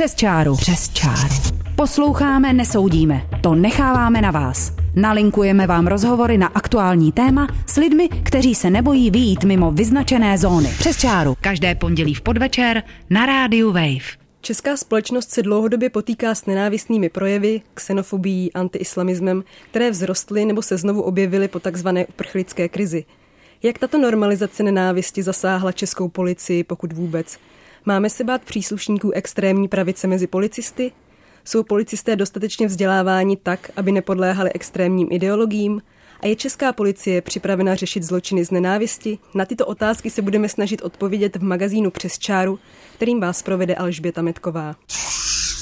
Přes 0.00 0.14
čáru. 0.14 0.56
Přes 0.56 0.88
čáru. 0.88 1.34
Posloucháme, 1.76 2.52
nesoudíme. 2.52 3.22
To 3.40 3.54
necháváme 3.54 4.20
na 4.20 4.30
vás. 4.30 4.72
Nalinkujeme 4.96 5.66
vám 5.66 5.86
rozhovory 5.86 6.38
na 6.38 6.46
aktuální 6.46 7.12
téma 7.12 7.48
s 7.66 7.76
lidmi, 7.76 8.08
kteří 8.08 8.54
se 8.54 8.70
nebojí 8.70 9.10
vyjít 9.10 9.44
mimo 9.44 9.70
vyznačené 9.70 10.38
zóny. 10.38 10.68
Přes 10.78 10.96
čáru. 10.96 11.36
Každé 11.40 11.74
pondělí 11.74 12.14
v 12.14 12.20
podvečer 12.20 12.82
na 13.10 13.26
rádiu 13.26 13.72
Wave. 13.72 14.16
Česká 14.40 14.76
společnost 14.76 15.30
se 15.30 15.42
dlouhodobě 15.42 15.90
potýká 15.90 16.34
s 16.34 16.46
nenávistnými 16.46 17.08
projevy, 17.08 17.60
xenofobií, 17.74 18.52
antiislamismem, 18.52 19.44
které 19.70 19.92
vzrostly 19.92 20.44
nebo 20.44 20.62
se 20.62 20.76
znovu 20.76 21.02
objevily 21.02 21.48
po 21.48 21.60
takzvané 21.60 22.06
uprchlické 22.06 22.68
krizi. 22.68 23.04
Jak 23.62 23.78
tato 23.78 23.98
normalizace 23.98 24.62
nenávisti 24.62 25.22
zasáhla 25.22 25.72
českou 25.72 26.08
policii, 26.08 26.64
pokud 26.64 26.92
vůbec? 26.92 27.38
Máme 27.86 28.10
se 28.10 28.24
bát 28.24 28.44
příslušníků 28.44 29.10
extrémní 29.10 29.68
pravice 29.68 30.06
mezi 30.06 30.26
policisty? 30.26 30.92
Jsou 31.44 31.62
policisté 31.62 32.16
dostatečně 32.16 32.66
vzděláváni 32.66 33.36
tak, 33.36 33.70
aby 33.76 33.92
nepodléhali 33.92 34.52
extrémním 34.52 35.08
ideologiím? 35.10 35.82
A 36.20 36.26
je 36.26 36.36
česká 36.36 36.72
policie 36.72 37.22
připravena 37.22 37.74
řešit 37.74 38.02
zločiny 38.02 38.44
z 38.44 38.50
nenávisti? 38.50 39.18
Na 39.34 39.44
tyto 39.44 39.66
otázky 39.66 40.10
se 40.10 40.22
budeme 40.22 40.48
snažit 40.48 40.82
odpovědět 40.82 41.36
v 41.36 41.42
magazínu 41.42 41.90
Přes 41.90 42.18
čáru, 42.18 42.58
kterým 42.94 43.20
vás 43.20 43.42
provede 43.42 43.74
Alžběta 43.74 44.22
Metková. 44.22 44.76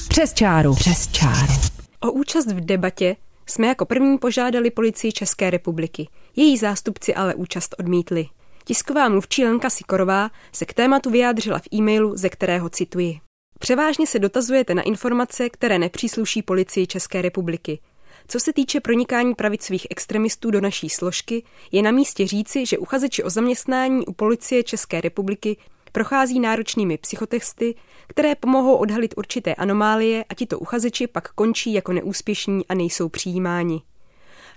Přes 0.09 0.34
čáru. 0.34 0.75
Přes 0.75 1.09
čáru. 1.09 1.53
O 2.00 2.12
účast 2.12 2.47
v 2.47 2.61
debatě 2.61 3.16
jsme 3.47 3.66
jako 3.66 3.84
první 3.84 4.19
požádali 4.19 4.70
policii 4.70 5.12
České 5.12 5.50
republiky. 5.50 6.09
Její 6.37 6.56
zástupci 6.56 7.14
ale 7.14 7.34
účast 7.34 7.75
odmítli. 7.78 8.27
Tisková 8.68 9.08
mluvčí 9.08 9.45
Lenka 9.45 9.70
Sikorová 9.70 10.30
se 10.52 10.66
k 10.66 10.74
tématu 10.74 11.10
vyjádřila 11.10 11.58
v 11.58 11.68
e-mailu, 11.74 12.16
ze 12.16 12.28
kterého 12.28 12.68
cituji. 12.68 13.20
Převážně 13.58 14.06
se 14.06 14.18
dotazujete 14.18 14.74
na 14.74 14.82
informace, 14.82 15.50
které 15.50 15.78
nepřísluší 15.78 16.42
policii 16.42 16.86
České 16.86 17.22
republiky. 17.22 17.80
Co 18.28 18.41
se 18.41 18.52
týče 18.52 18.80
pronikání 18.80 19.34
pravicových 19.34 19.86
extremistů 19.91 20.50
do 20.50 20.60
naší 20.60 20.88
složky, 20.88 21.42
je 21.72 21.83
na 21.83 21.91
místě 21.91 22.27
říci, 22.27 22.66
že 22.66 22.78
uchazeči 22.78 23.22
o 23.22 23.30
zaměstnání 23.30 24.06
u 24.06 24.12
policie 24.12 24.62
České 24.62 25.00
republiky 25.00 25.56
prochází 25.92 26.41
náročnými 26.41 26.98
psychotesty, 26.98 27.75
které 28.06 28.34
pomohou 28.34 28.77
odhalit 28.77 29.14
určité 29.16 29.55
anomálie 29.55 30.25
a 30.28 30.34
tito 30.34 30.58
uchazeči 30.58 31.06
pak 31.06 31.32
končí 31.32 31.72
jako 31.72 31.92
neúspěšní 31.92 32.66
a 32.66 32.75
nejsou 32.75 33.08
přijímáni. 33.08 33.82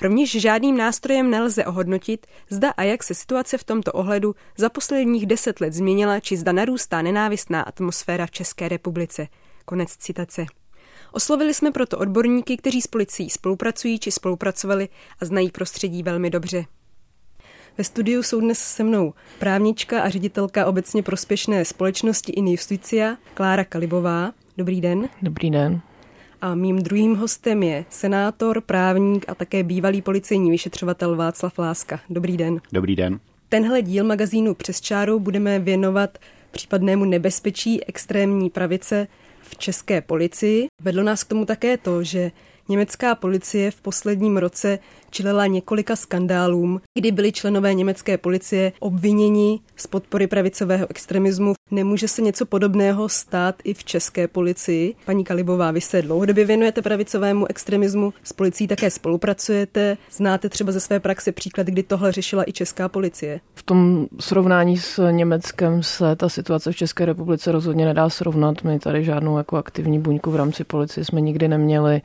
Rovněž 0.02 0.32
žádným 0.32 0.78
nástrojem 0.78 1.30
nelze 1.30 1.66
ohodnotit, 1.66 2.28
zda 2.50 2.70
a 2.70 2.84
jak 2.84 3.04
se 3.04 3.14
situace 3.14 3.58
v 3.58 3.64
tomto 3.64 3.92
ohledu 3.92 4.36
za 4.58 4.70
posledních 4.70 5.26
deset 5.26 5.62
let 5.62 5.74
změnila, 5.74 6.20
či 6.20 6.38
zda 6.38 6.52
narůstá 6.52 7.02
nenávistná 7.02 7.62
atmosféra 7.62 8.26
v 8.26 8.32
České 8.32 8.70
republice. 8.70 9.28
Konec 9.66 9.98
citace. 9.98 10.46
Oslovili 11.12 11.54
jsme 11.54 11.72
proto 11.72 11.98
odborníky, 11.98 12.58
kteří 12.58 12.82
s 12.82 12.88
policií 12.88 13.30
spolupracují 13.30 14.00
či 14.00 14.12
spolupracovali 14.12 14.90
a 15.20 15.26
znají 15.26 15.52
prostředí 15.52 16.04
velmi 16.04 16.30
dobře. 16.30 16.66
Ve 17.78 17.84
studiu 17.84 18.24
jsou 18.24 18.40
dnes 18.40 18.60
se 18.60 18.84
mnou 18.84 19.14
právnička 19.40 20.02
a 20.02 20.10
ředitelka 20.10 20.66
obecně 20.66 21.04
prospěšné 21.04 21.66
společnosti 21.66 22.32
In 22.32 22.48
Justicia 22.48 23.18
Klára 23.34 23.64
Kalibová. 23.64 24.32
Dobrý 24.58 24.82
den. 24.82 25.10
Dobrý 25.22 25.50
den. 25.50 25.82
A 26.42 26.56
mým 26.56 26.82
druhým 26.82 27.16
hostem 27.16 27.64
je 27.64 27.86
senátor, 27.90 28.62
právník 28.62 29.26
a 29.28 29.36
také 29.36 29.64
bývalý 29.64 30.02
policejní 30.02 30.52
vyšetřovatel 30.52 31.16
Václav 31.16 31.58
Láska. 31.58 32.00
Dobrý 32.10 32.38
den. 32.38 32.62
Dobrý 32.74 32.96
den. 32.96 33.20
Tenhle 33.50 33.82
díl 33.82 34.04
magazínu 34.04 34.54
Přes 34.54 34.82
čáru 34.82 35.20
budeme 35.20 35.60
věnovat 35.60 36.18
případnému 36.52 37.06
nebezpečí 37.06 37.84
extrémní 37.84 38.50
pravice 38.50 39.08
v 39.42 39.58
české 39.58 40.02
policii. 40.02 40.68
Vedlo 40.82 41.04
nás 41.04 41.24
k 41.24 41.28
tomu 41.28 41.46
také 41.46 41.78
to, 41.78 42.04
že 42.04 42.32
Německá 42.72 43.16
policie 43.16 43.72
v 43.72 43.82
posledním 43.82 44.38
roce 44.38 44.80
čelila 45.10 45.48
několika 45.48 45.96
skandálům, 45.96 46.82
kdy 46.94 47.12
byli 47.12 47.32
členové 47.32 47.74
německé 47.74 48.18
policie 48.18 48.72
obviněni 48.80 49.60
z 49.76 49.88
podpory 49.88 50.28
pravicového 50.28 50.88
extremismu. 50.90 51.54
Nemůže 51.72 52.08
se 52.08 52.22
něco 52.22 52.46
podobného 52.46 53.10
stát 53.10 53.56
i 53.64 53.74
v 53.74 53.84
české 53.84 54.28
policii? 54.28 54.96
Paní 55.06 55.24
Kalibová, 55.24 55.72
vy 55.72 55.82
se 55.82 56.02
dlouhodobě 56.02 56.46
věnujete 56.46 56.82
pravicovému 56.82 57.46
extremismu, 57.50 58.14
s 58.24 58.34
policií 58.34 58.68
také 58.68 58.90
spolupracujete. 58.90 59.98
Znáte 60.12 60.50
třeba 60.50 60.72
ze 60.72 60.80
své 60.80 61.00
praxe 61.00 61.32
příklad, 61.32 61.68
kdy 61.68 61.84
tohle 61.84 62.12
řešila 62.12 62.44
i 62.50 62.54
česká 62.54 62.90
policie? 62.90 63.40
V 63.56 63.64
tom 63.64 64.08
srovnání 64.20 64.78
s 64.78 65.12
Německem 65.12 65.84
se 65.84 66.16
ta 66.16 66.30
situace 66.30 66.72
v 66.72 66.76
České 66.76 67.06
republice 67.06 67.52
rozhodně 67.52 67.86
nedá 67.86 68.10
srovnat. 68.10 68.64
My 68.64 68.80
tady 68.80 69.04
žádnou 69.04 69.38
jako 69.38 69.58
aktivní 69.58 70.00
buňku 70.00 70.32
v 70.32 70.36
rámci 70.36 70.64
policie 70.64 71.06
jsme 71.06 71.22
nikdy 71.22 71.48
neměli. 71.48 72.02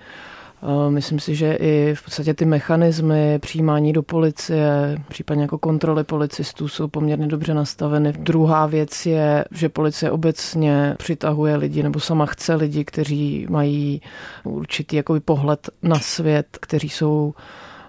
Myslím 0.89 1.21
si, 1.21 1.35
že 1.35 1.55
i 1.55 1.95
v 1.95 2.05
podstatě 2.05 2.35
ty 2.35 2.45
mechanismy 2.45 3.39
přijímání 3.39 3.93
do 3.93 4.03
policie, 4.03 4.99
případně 5.09 5.43
jako 5.43 5.59
kontroly 5.59 6.05
policistů 6.05 6.69
jsou 6.69 6.89
poměrně 6.89 7.27
dobře 7.27 7.55
nastaveny. 7.55 8.13
Druhá 8.13 8.67
věc 8.67 9.07
je, 9.07 9.45
že 9.51 9.69
policie 9.69 10.11
obecně 10.11 10.95
přitahuje 10.99 11.57
lidi 11.57 11.83
nebo 11.83 12.01
sama 12.01 12.27
chce 12.27 12.55
lidi, 12.55 12.85
kteří 12.85 13.47
mají 13.51 14.01
určitý 14.45 14.97
jakoby 14.97 15.21
pohled 15.21 15.71
na 15.83 15.99
svět, 15.99 16.47
kteří 16.61 16.89
jsou 16.89 17.35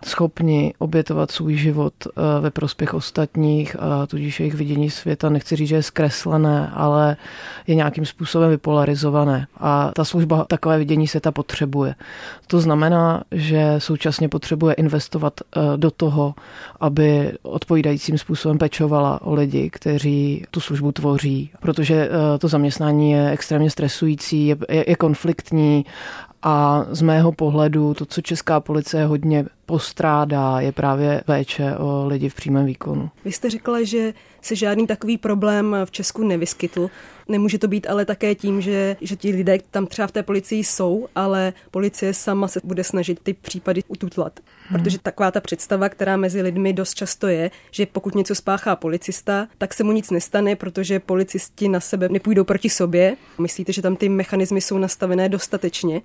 schopni 0.07 0.73
obětovat 0.79 1.31
svůj 1.31 1.55
život 1.55 1.93
eh, 2.05 2.41
ve 2.41 2.51
prospěch 2.51 2.93
ostatních 2.93 3.75
a 3.79 4.05
tudíž 4.07 4.39
jejich 4.39 4.53
vidění 4.53 4.89
světa, 4.89 5.29
nechci 5.29 5.55
říct, 5.55 5.67
že 5.67 5.75
je 5.75 5.83
zkreslené, 5.83 6.71
ale 6.73 7.17
je 7.67 7.75
nějakým 7.75 8.05
způsobem 8.05 8.49
vypolarizované. 8.49 9.47
A 9.57 9.91
ta 9.95 10.05
služba 10.05 10.45
takové 10.45 10.77
vidění 10.77 11.07
světa 11.07 11.31
potřebuje. 11.31 11.95
To 12.47 12.59
znamená, 12.59 13.23
že 13.31 13.75
současně 13.77 14.29
potřebuje 14.29 14.73
investovat 14.73 15.33
eh, 15.41 15.77
do 15.77 15.91
toho, 15.91 16.35
aby 16.79 17.31
odpovídajícím 17.41 18.17
způsobem 18.17 18.57
pečovala 18.57 19.21
o 19.21 19.33
lidi, 19.33 19.69
kteří 19.69 20.45
tu 20.51 20.59
službu 20.59 20.91
tvoří, 20.91 21.51
protože 21.59 22.09
eh, 22.09 22.37
to 22.37 22.47
zaměstnání 22.47 23.11
je 23.11 23.31
extrémně 23.31 23.69
stresující, 23.69 24.47
je, 24.47 24.57
je, 24.69 24.89
je 24.89 24.95
konfliktní 24.95 25.85
a 26.49 26.85
z 26.89 27.01
mého 27.01 27.31
pohledu 27.31 27.93
to, 27.93 28.05
co 28.05 28.21
česká 28.21 28.59
policie 28.59 29.05
hodně 29.05 29.45
postrádá, 29.65 30.59
je 30.59 30.71
právě 30.71 31.21
péče 31.25 31.75
o 31.77 32.07
lidi 32.07 32.29
v 32.29 32.35
přímém 32.35 32.65
výkonu. 32.65 33.09
Vy 33.25 33.31
jste 33.31 33.49
řekla, 33.49 33.83
že 33.83 34.13
se 34.41 34.55
žádný 34.55 34.87
takový 34.87 35.17
problém 35.17 35.75
v 35.85 35.91
Česku 35.91 36.23
nevyskytl. 36.23 36.89
Nemůže 37.27 37.57
to 37.57 37.67
být 37.67 37.87
ale 37.89 38.05
také 38.05 38.35
tím, 38.35 38.61
že, 38.61 38.95
že 39.01 39.15
ti 39.15 39.31
lidé 39.31 39.57
tam 39.71 39.87
třeba 39.87 40.07
v 40.07 40.11
té 40.11 40.23
policii 40.23 40.63
jsou, 40.63 41.07
ale 41.15 41.53
policie 41.71 42.13
sama 42.13 42.47
se 42.47 42.59
bude 42.63 42.83
snažit 42.83 43.19
ty 43.23 43.33
případy 43.33 43.83
ututlat. 43.87 44.39
Hmm. 44.67 44.79
Protože 44.79 44.99
taková 44.99 45.31
ta 45.31 45.41
představa, 45.41 45.89
která 45.89 46.17
mezi 46.17 46.41
lidmi 46.41 46.73
dost 46.73 46.93
často 46.93 47.27
je, 47.27 47.51
že 47.71 47.85
pokud 47.85 48.15
něco 48.15 48.35
spáchá 48.35 48.75
policista, 48.75 49.47
tak 49.57 49.73
se 49.73 49.83
mu 49.83 49.91
nic 49.91 50.11
nestane, 50.11 50.55
protože 50.55 50.99
policisti 50.99 51.69
na 51.69 51.79
sebe 51.79 52.09
nepůjdou 52.09 52.43
proti 52.43 52.69
sobě. 52.69 53.15
Myslíte, 53.37 53.73
že 53.73 53.81
tam 53.81 53.95
ty 53.95 54.09
mechanismy 54.09 54.61
jsou 54.61 54.77
nastavené 54.77 55.29
dostatečně? 55.29 56.01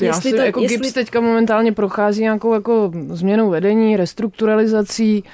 Já 0.00 0.20
si 0.20 0.30
to, 0.30 0.36
jako 0.36 0.60
jestli... 0.60 0.76
GIPS 0.76 0.92
teďka 0.92 1.20
momentálně 1.20 1.72
prochází 1.72 2.22
nějakou 2.22 2.54
jako 2.54 2.92
změnou 3.08 3.50
vedení, 3.50 3.96
restrukturalizací, 3.96 5.24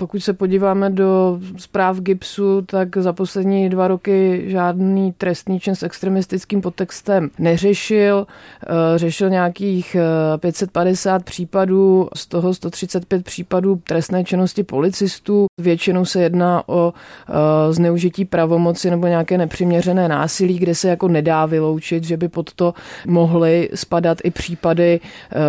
pokud 0.00 0.20
se 0.20 0.32
podíváme 0.32 0.90
do 0.90 1.40
zpráv 1.56 2.00
GIPSu, 2.00 2.62
tak 2.62 2.96
za 2.96 3.12
poslední 3.12 3.68
dva 3.68 3.88
roky 3.88 4.44
žádný 4.46 5.12
trestný 5.12 5.60
čin 5.60 5.74
s 5.74 5.82
extremistickým 5.82 6.60
podtextem 6.60 7.30
neřešil. 7.38 8.26
Eh, 8.62 8.98
řešil 8.98 9.30
nějakých 9.30 9.96
550 10.36 11.22
eh, 11.22 11.24
případů, 11.24 12.08
z 12.16 12.26
toho 12.26 12.54
135 12.54 13.24
případů 13.24 13.80
trestné 13.84 14.24
činnosti 14.24 14.62
policistů. 14.62 15.46
Většinou 15.60 16.04
se 16.04 16.22
jedná 16.22 16.68
o 16.68 16.92
eh, 16.92 17.32
zneužití 17.72 18.24
pravomoci 18.24 18.90
nebo 18.90 19.06
nějaké 19.06 19.38
nepřiměřené 19.38 20.08
násilí, 20.08 20.58
kde 20.58 20.74
se 20.74 20.88
jako 20.88 21.08
nedá 21.08 21.46
vyloučit, 21.46 22.04
že 22.04 22.16
by 22.16 22.28
pod 22.28 22.54
to 22.54 22.74
mohly 23.06 23.68
spadat 23.74 24.18
i 24.24 24.30
případy 24.30 25.00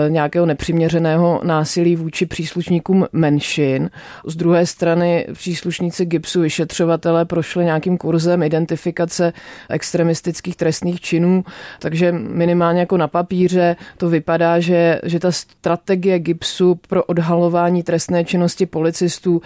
nějakého 0.08 0.46
nepřiměřeného 0.46 1.42
násilí 1.44 1.96
vůči 1.96 2.26
příslušníkům 2.26 3.06
menšin. 3.14 3.90
Z 4.26 4.41
druhé 4.42 4.66
strany 4.66 5.28
příslušníci 5.34 6.06
GIPSu, 6.06 6.42
vyšetřovatele, 6.42 7.26
prošli 7.26 7.66
nějakým 7.66 7.98
kurzem 7.98 8.44
identifikace 8.44 9.34
extremistických 9.70 10.56
trestných 10.56 11.02
činů, 11.02 11.44
takže 11.80 12.12
minimálně 12.12 12.80
jako 12.80 12.98
na 12.98 13.08
papíře 13.08 13.76
to 13.98 14.10
vypadá, 14.10 14.60
že, 14.60 15.00
že 15.04 15.20
ta 15.20 15.32
strategie 15.32 16.20
GIPSu 16.20 16.80
pro 16.88 17.04
odhalování 17.04 17.84
trestné 17.84 18.26
činnosti 18.26 18.66
policistů 18.66 19.34
uh, 19.36 19.42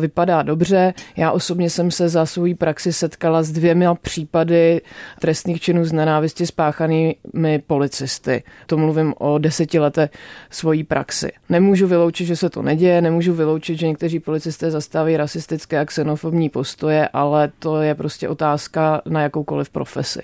vypadá 0.00 0.42
dobře. 0.42 0.94
Já 1.16 1.32
osobně 1.32 1.70
jsem 1.70 1.90
se 1.90 2.08
za 2.08 2.26
svou 2.26 2.54
praxi 2.54 2.92
setkala 2.92 3.42
s 3.42 3.50
dvěma 3.50 3.94
případy 3.94 4.80
trestných 5.20 5.60
činů 5.60 5.84
z 5.84 5.92
nenávisti 5.92 6.46
spáchanými 6.46 7.62
policisty. 7.66 8.42
To 8.66 8.76
mluvím 8.76 9.14
o 9.18 9.38
desetileté 9.38 10.08
svojí 10.50 10.84
praxi. 10.84 11.32
Nemůžu 11.48 11.86
vyloučit, 11.86 12.26
že 12.26 12.36
se 12.36 12.50
to 12.50 12.62
neděje, 12.62 13.02
nemůžu 13.02 13.34
vyloučit, 13.34 13.78
že 13.78 13.86
někteří 13.86 14.13
někteří 14.14 14.24
policisté 14.24 14.70
zastávají 14.70 15.16
rasistické 15.16 15.78
a 15.78 15.84
xenofobní 15.84 16.48
postoje, 16.48 17.08
ale 17.12 17.50
to 17.58 17.82
je 17.82 17.94
prostě 17.94 18.28
otázka 18.28 19.02
na 19.06 19.22
jakoukoliv 19.22 19.70
profesi. 19.70 20.22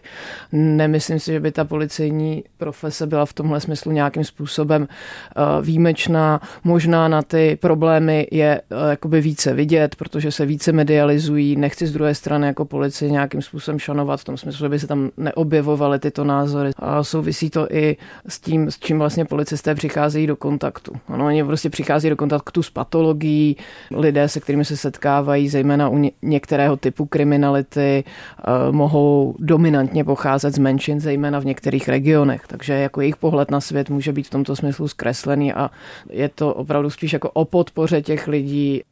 Nemyslím 0.53 1.21
si, 1.21 1.33
že 1.33 1.41
by 1.41 1.53
ta 1.53 1.65
policejní 1.65 2.45
profese 2.59 3.07
byla 3.07 3.27
v 3.27 3.33
tomhle 3.33 3.61
smyslu 3.61 3.93
nějakým 3.93 4.25
způsobem 4.25 4.89
eh, 4.89 5.63
výjimečná. 5.63 6.41
Možná 6.65 7.09
na 7.09 7.23
ty 7.23 7.59
problémy 7.61 8.27
je 8.31 8.61
eh, 8.61 8.91
jakoby 8.91 9.21
více 9.21 9.55
vidět, 9.55 9.97
protože 9.97 10.31
se 10.33 10.47
více 10.47 10.73
medializují. 10.73 11.57
Nechci 11.57 11.87
z 11.87 11.93
druhé 11.93 12.15
strany 12.15 12.47
jako 12.47 12.65
policie 12.65 13.11
nějakým 13.11 13.43
způsobem 13.43 13.79
šanovat 13.79 14.21
v 14.21 14.25
tom 14.25 14.37
smyslu, 14.37 14.65
že 14.65 14.69
by 14.69 14.79
se 14.79 14.87
tam 14.87 15.11
neobjevovaly 15.17 15.99
tyto 15.99 16.25
názory. 16.25 16.71
A 16.77 17.03
souvisí 17.05 17.51
to 17.51 17.67
i 17.71 17.97
s 18.29 18.41
tím, 18.41 18.71
s 18.71 18.79
čím 18.79 18.99
vlastně 18.99 19.25
policisté 19.25 19.75
přicházejí 19.75 20.27
do 20.27 20.37
kontaktu. 20.37 20.93
Ano, 21.09 21.27
oni 21.27 21.45
prostě 21.45 21.71
přichází 21.71 22.11
do 22.11 22.17
kontaktu 22.17 22.63
s 22.63 22.71
patologií, 22.71 23.57
lidé, 23.91 24.29
se 24.29 24.41
kterými 24.41 24.65
se 24.65 24.77
setkávají, 24.77 25.49
zejména 25.49 25.89
u 25.89 26.11
některého 26.23 26.77
typu 26.77 27.07
kriminality, 27.07 28.05
eh, 28.05 28.73
mohou 28.73 29.35
dominantně 29.39 30.05
pocházet 30.05 30.55
z 30.55 30.59
menšin, 30.59 31.01
zejména 31.01 31.39
v 31.39 31.45
některých 31.45 31.89
regionech. 31.89 32.43
Takže 32.47 32.73
jako 32.73 33.01
jejich 33.01 33.17
pohled 33.17 33.51
na 33.51 33.61
svět 33.61 33.91
může 33.91 34.13
být 34.13 34.27
v 34.27 34.31
tomto 34.31 34.57
smyslu 34.57 34.89
zkreslený 34.89 35.53
a 35.53 35.71
je 36.11 36.29
to 36.29 36.55
opravdu 36.55 36.91
spíš 36.91 37.13
jako 37.13 37.31
o 37.31 37.45
podpoře 37.45 38.03
těch 38.03 38.29
lidí. 38.29 38.83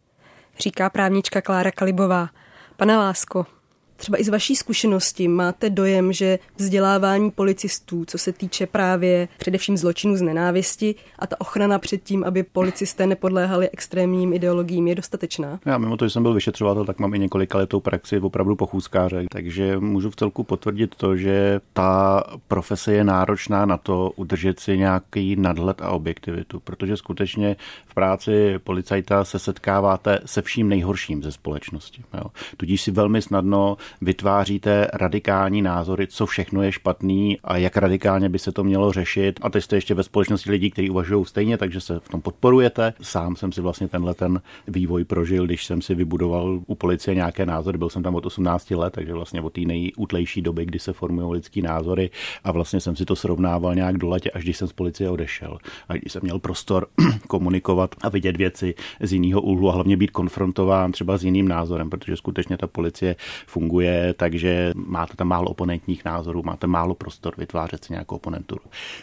Říká 0.58 0.90
právnička 0.90 1.40
Klára 1.40 1.70
Kalibová. 1.70 2.28
Pane 2.76 2.96
Lásko, 2.96 3.46
Třeba 3.98 4.20
i 4.20 4.24
z 4.24 4.28
vaší 4.28 4.56
zkušenosti 4.56 5.28
máte 5.28 5.70
dojem, 5.70 6.12
že 6.12 6.38
vzdělávání 6.56 7.30
policistů, 7.30 8.04
co 8.04 8.18
se 8.18 8.32
týče 8.32 8.66
právě 8.66 9.28
především 9.38 9.76
zločinu 9.76 10.16
z 10.16 10.22
nenávisti 10.22 10.94
a 11.18 11.26
ta 11.26 11.40
ochrana 11.40 11.78
před 11.78 12.02
tím, 12.02 12.24
aby 12.24 12.42
policisté 12.42 13.06
nepodléhali 13.06 13.70
extrémním 13.70 14.32
ideologiím, 14.32 14.88
je 14.88 14.94
dostatečná? 14.94 15.60
Já 15.66 15.78
mimo 15.78 15.96
to, 15.96 16.06
že 16.06 16.10
jsem 16.10 16.22
byl 16.22 16.34
vyšetřovatel, 16.34 16.84
tak 16.84 16.98
mám 16.98 17.14
i 17.14 17.18
několika 17.18 17.58
letou 17.58 17.80
praxi 17.80 18.20
opravdu 18.20 18.56
pochůzkáře, 18.56 19.24
takže 19.30 19.78
můžu 19.78 20.10
v 20.10 20.16
celku 20.16 20.44
potvrdit 20.44 20.94
to, 20.94 21.16
že 21.16 21.60
ta 21.72 22.24
profese 22.48 22.92
je 22.92 23.04
náročná 23.04 23.66
na 23.66 23.76
to 23.76 24.12
udržet 24.16 24.60
si 24.60 24.78
nějaký 24.78 25.36
nadhled 25.36 25.82
a 25.82 25.90
objektivitu, 25.90 26.60
protože 26.60 26.96
skutečně 26.96 27.56
v 27.86 27.94
práci 27.94 28.58
policajta 28.58 29.24
se 29.24 29.38
setkáváte 29.38 30.18
se 30.24 30.42
vším 30.42 30.68
nejhorším 30.68 31.22
ze 31.22 31.32
společnosti. 31.32 32.02
Jo. 32.14 32.24
Tudíž 32.56 32.82
si 32.82 32.90
velmi 32.90 33.22
snadno 33.22 33.76
vytváříte 34.00 34.88
radikální 34.92 35.62
názory, 35.62 36.06
co 36.06 36.26
všechno 36.26 36.62
je 36.62 36.72
špatný 36.72 37.38
a 37.44 37.56
jak 37.56 37.76
radikálně 37.76 38.28
by 38.28 38.38
se 38.38 38.52
to 38.52 38.64
mělo 38.64 38.92
řešit. 38.92 39.40
A 39.42 39.50
teď 39.50 39.64
jste 39.64 39.76
ještě 39.76 39.94
ve 39.94 40.02
společnosti 40.02 40.50
lidí, 40.50 40.70
kteří 40.70 40.90
uvažují 40.90 41.24
stejně, 41.24 41.58
takže 41.58 41.80
se 41.80 42.00
v 42.00 42.08
tom 42.08 42.20
podporujete. 42.20 42.94
Sám 43.02 43.36
jsem 43.36 43.52
si 43.52 43.60
vlastně 43.60 43.88
tenhle 43.88 44.14
ten 44.14 44.40
vývoj 44.68 45.04
prožil, 45.04 45.46
když 45.46 45.66
jsem 45.66 45.82
si 45.82 45.94
vybudoval 45.94 46.60
u 46.66 46.74
policie 46.74 47.14
nějaké 47.14 47.46
názory. 47.46 47.78
Byl 47.78 47.88
jsem 47.88 48.02
tam 48.02 48.14
od 48.14 48.26
18 48.26 48.70
let, 48.70 48.92
takže 48.92 49.12
vlastně 49.12 49.40
od 49.40 49.52
té 49.52 49.60
nejútlejší 49.60 50.42
doby, 50.42 50.66
kdy 50.66 50.78
se 50.78 50.92
formují 50.92 51.32
lidský 51.32 51.62
názory 51.62 52.10
a 52.44 52.52
vlastně 52.52 52.80
jsem 52.80 52.96
si 52.96 53.04
to 53.04 53.16
srovnával 53.16 53.74
nějak 53.74 53.98
do 53.98 54.08
letě, 54.08 54.30
až 54.30 54.42
když 54.42 54.56
jsem 54.56 54.68
z 54.68 54.72
policie 54.72 55.10
odešel. 55.10 55.58
A 55.88 55.92
když 55.92 56.12
jsem 56.12 56.22
měl 56.22 56.38
prostor 56.38 56.86
komunikovat 57.26 57.94
a 58.00 58.08
vidět 58.08 58.36
věci 58.36 58.74
z 59.00 59.12
jiného 59.12 59.40
úhlu 59.40 59.68
a 59.68 59.72
hlavně 59.72 59.96
být 59.96 60.10
konfrontován 60.10 60.92
třeba 60.92 61.18
s 61.18 61.24
jiným 61.24 61.48
názorem, 61.48 61.90
protože 61.90 62.16
skutečně 62.16 62.56
ta 62.56 62.66
policie 62.66 63.16
funguje 63.46 63.77
funguje, 63.78 64.14
takže 64.14 64.72
máte 64.74 65.16
tam 65.16 65.28
málo 65.28 65.50
oponentních 65.50 66.04
názorů, 66.04 66.42
máte 66.42 66.66
málo 66.66 66.94
prostor 66.94 67.34
vytvářet 67.38 67.84
si 67.84 67.92
nějakou 67.92 68.16
oponenturu. 68.16 68.60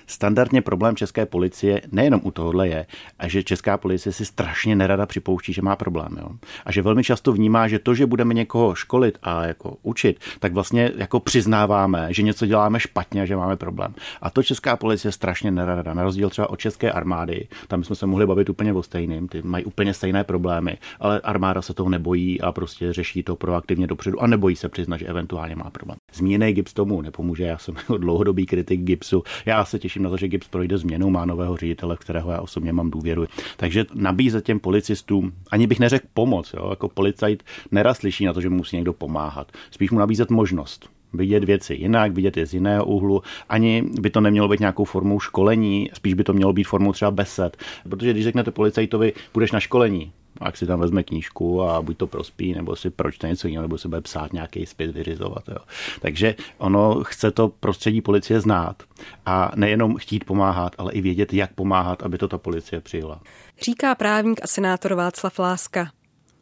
Standardně 0.08 0.62
problém 0.62 0.96
české 0.96 1.26
policie 1.26 1.82
nejenom 1.92 2.22
u 2.24 2.32
tohohle 2.32 2.68
je, 2.68 2.86
a 3.20 3.28
že 3.28 3.44
česká 3.44 3.78
policie 3.78 4.14
si 4.14 4.26
strašně 4.26 4.76
nerada 4.76 5.06
připouští, 5.06 5.54
že 5.54 5.62
má 5.62 5.76
problém. 5.76 6.18
Jo? 6.22 6.30
A 6.66 6.72
že 6.72 6.82
velmi 6.82 7.04
často 7.04 7.32
vnímá, 7.32 7.68
že 7.68 7.80
to, 7.80 7.96
že 7.96 8.06
budeme 8.06 8.34
někoho 8.34 8.76
školit 8.76 9.18
a 9.24 9.46
jako 9.46 9.78
učit, 9.84 10.20
tak 10.40 10.54
vlastně 10.54 10.92
jako 10.98 11.20
přiznáváme, 11.20 12.08
že 12.10 12.24
něco 12.24 12.46
děláme 12.46 12.80
špatně 12.80 13.22
a 13.22 13.26
že 13.26 13.36
máme 13.36 13.56
problém. 13.56 13.94
A 14.22 14.30
to 14.30 14.44
česká 14.44 14.76
policie 14.76 15.12
strašně 15.12 15.52
nerada. 15.52 15.94
Na 15.94 16.04
rozdíl 16.04 16.30
třeba 16.30 16.50
od 16.50 16.60
české 16.60 16.92
armády, 16.92 17.48
tam 17.68 17.84
jsme 17.84 17.96
se 17.96 18.06
mohli 18.06 18.26
bavit 18.26 18.50
úplně 18.50 18.74
o 18.74 18.84
stejným, 18.84 19.28
ty 19.28 19.42
mají 19.42 19.66
úplně 19.66 19.94
stejné 19.94 20.24
problémy, 20.24 20.78
ale 21.00 21.20
armáda 21.20 21.62
se 21.62 21.74
toho 21.74 21.90
nebojí 21.90 22.42
a 22.42 22.52
prostě 22.52 22.94
řeší 22.94 23.24
to 23.24 23.36
proaktivně 23.36 23.88
dopředu 23.88 24.22
a 24.22 24.28
nebojí 24.28 24.56
se 24.56 24.65
se 24.66 24.70
přiznat, 24.70 24.98
že 24.98 25.06
eventuálně 25.06 25.56
má 25.56 25.70
problém. 25.70 25.98
Zmíněný 26.14 26.54
gips 26.54 26.74
tomu 26.74 27.02
nepomůže, 27.02 27.44
já 27.44 27.58
jsem 27.58 27.76
dlouhodobý 27.98 28.46
kritik 28.46 28.82
gipsu. 28.82 29.24
Já 29.46 29.66
se 29.66 29.80
těším 29.80 30.04
na 30.04 30.10
to, 30.10 30.18
že 30.18 30.28
gips 30.28 30.48
projde 30.48 30.78
změnou, 30.78 31.10
má 31.10 31.26
nového 31.26 31.58
ředitele, 31.58 31.98
kterého 31.98 32.32
já 32.32 32.42
osobně 32.42 32.74
mám 32.74 32.92
důvěru. 32.92 33.26
Takže 33.58 33.86
nabízet 33.94 34.46
těm 34.46 34.60
policistům, 34.60 35.34
ani 35.52 35.68
bych 35.68 35.80
neřekl 35.80 36.08
pomoc, 36.14 36.54
jo? 36.54 36.70
jako 36.70 36.90
policajt 36.90 37.44
neraz 37.72 37.98
slyší 37.98 38.26
na 38.26 38.34
to, 38.34 38.42
že 38.42 38.50
mu 38.50 38.58
musí 38.58 38.76
někdo 38.76 38.94
pomáhat. 38.94 39.52
Spíš 39.72 39.92
mu 39.92 40.00
nabízet 40.00 40.30
možnost 40.30 40.90
vidět 41.14 41.44
věci 41.44 41.74
jinak, 41.74 42.12
vidět 42.12 42.38
je 42.38 42.46
z 42.46 42.54
jiného 42.54 42.86
úhlu. 42.86 43.22
Ani 43.50 43.84
by 44.02 44.10
to 44.10 44.22
nemělo 44.22 44.48
být 44.48 44.60
nějakou 44.60 44.84
formou 44.84 45.20
školení, 45.20 45.90
spíš 45.94 46.14
by 46.14 46.24
to 46.24 46.34
mělo 46.34 46.54
být 46.54 46.64
formou 46.64 46.94
třeba 46.94 47.12
besed. 47.12 47.58
Protože 47.90 48.14
když 48.14 48.24
řeknete 48.24 48.52
policajtovi, 48.52 49.14
budeš 49.34 49.52
na 49.52 49.60
školení, 49.60 50.12
jak 50.46 50.58
si 50.58 50.68
tam 50.68 50.80
vezme 50.80 51.04
knížku 51.04 51.62
a 51.62 51.82
buď 51.82 51.98
to 51.98 52.08
prospí, 52.08 52.54
nebo 52.54 52.76
si 52.76 52.90
pročte 52.90 53.28
něco 53.28 53.48
jiného, 53.48 53.62
nebo 53.62 53.78
se 53.78 53.88
bude 53.88 54.02
psát 54.02 54.34
nějaký 54.34 54.66
spis, 54.66 54.92
vyřizovat. 54.92 55.44
Jo. 55.48 55.58
Takže 56.02 56.36
ono 56.58 57.04
chce 57.04 57.32
to 57.32 57.48
prostředí 57.48 58.02
policie 58.02 58.42
znát 58.42 58.84
a 59.26 59.52
nejenom 59.56 59.98
chtít 59.98 60.24
pomáhat, 60.24 60.76
ale 60.78 60.94
i 60.94 61.02
vědět, 61.02 61.34
jak 61.34 61.54
pomáhat, 61.54 62.04
aby 62.04 62.18
to 62.18 62.28
ta 62.28 62.38
policie 62.38 62.82
přijela. 62.82 63.22
Říká 63.62 63.96
právník 63.96 64.40
a 64.44 64.48
senátor 64.48 64.94
Václav 64.94 65.40
Láska. 65.40 65.92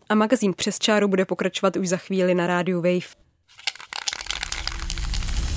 A 0.09 0.15
magazín 0.15 0.53
Přes 0.53 0.79
čáru 0.79 1.07
bude 1.07 1.25
pokračovat 1.25 1.75
už 1.75 1.89
za 1.89 1.97
chvíli 1.97 2.35
na 2.35 2.47
rádiu 2.47 2.77
Wave. 2.77 3.22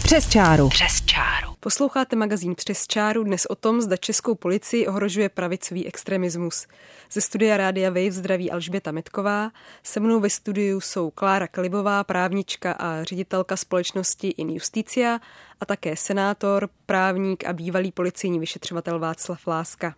Přes 0.06 0.28
čáru. 0.28 0.68
Přes 0.68 1.02
čáru. 1.04 1.54
Posloucháte 1.60 2.16
magazín 2.16 2.54
Přes 2.54 2.86
čáru 2.86 3.24
dnes 3.24 3.46
o 3.46 3.54
tom, 3.54 3.80
zda 3.80 3.96
českou 3.96 4.34
policii 4.34 4.86
ohrožuje 4.86 5.28
pravicový 5.28 5.86
extremismus. 5.86 6.66
Ze 7.12 7.20
studia 7.20 7.56
Rádia 7.56 7.90
Wave 7.90 8.12
zdraví 8.12 8.50
Alžběta 8.50 8.92
Metková. 8.92 9.50
Se 9.82 10.00
mnou 10.00 10.20
ve 10.20 10.30
studiu 10.30 10.80
jsou 10.80 11.10
Klára 11.10 11.46
Kalibová, 11.46 12.04
právnička 12.04 12.72
a 12.72 13.04
ředitelka 13.04 13.56
společnosti 13.56 14.28
In 14.28 14.50
Justicia 14.50 15.20
a 15.60 15.66
také 15.66 15.96
senátor, 15.96 16.68
právník 16.86 17.44
a 17.44 17.52
bývalý 17.52 17.92
policijní 17.92 18.38
vyšetřovatel 18.38 18.98
Václav 18.98 19.46
Láska. 19.46 19.94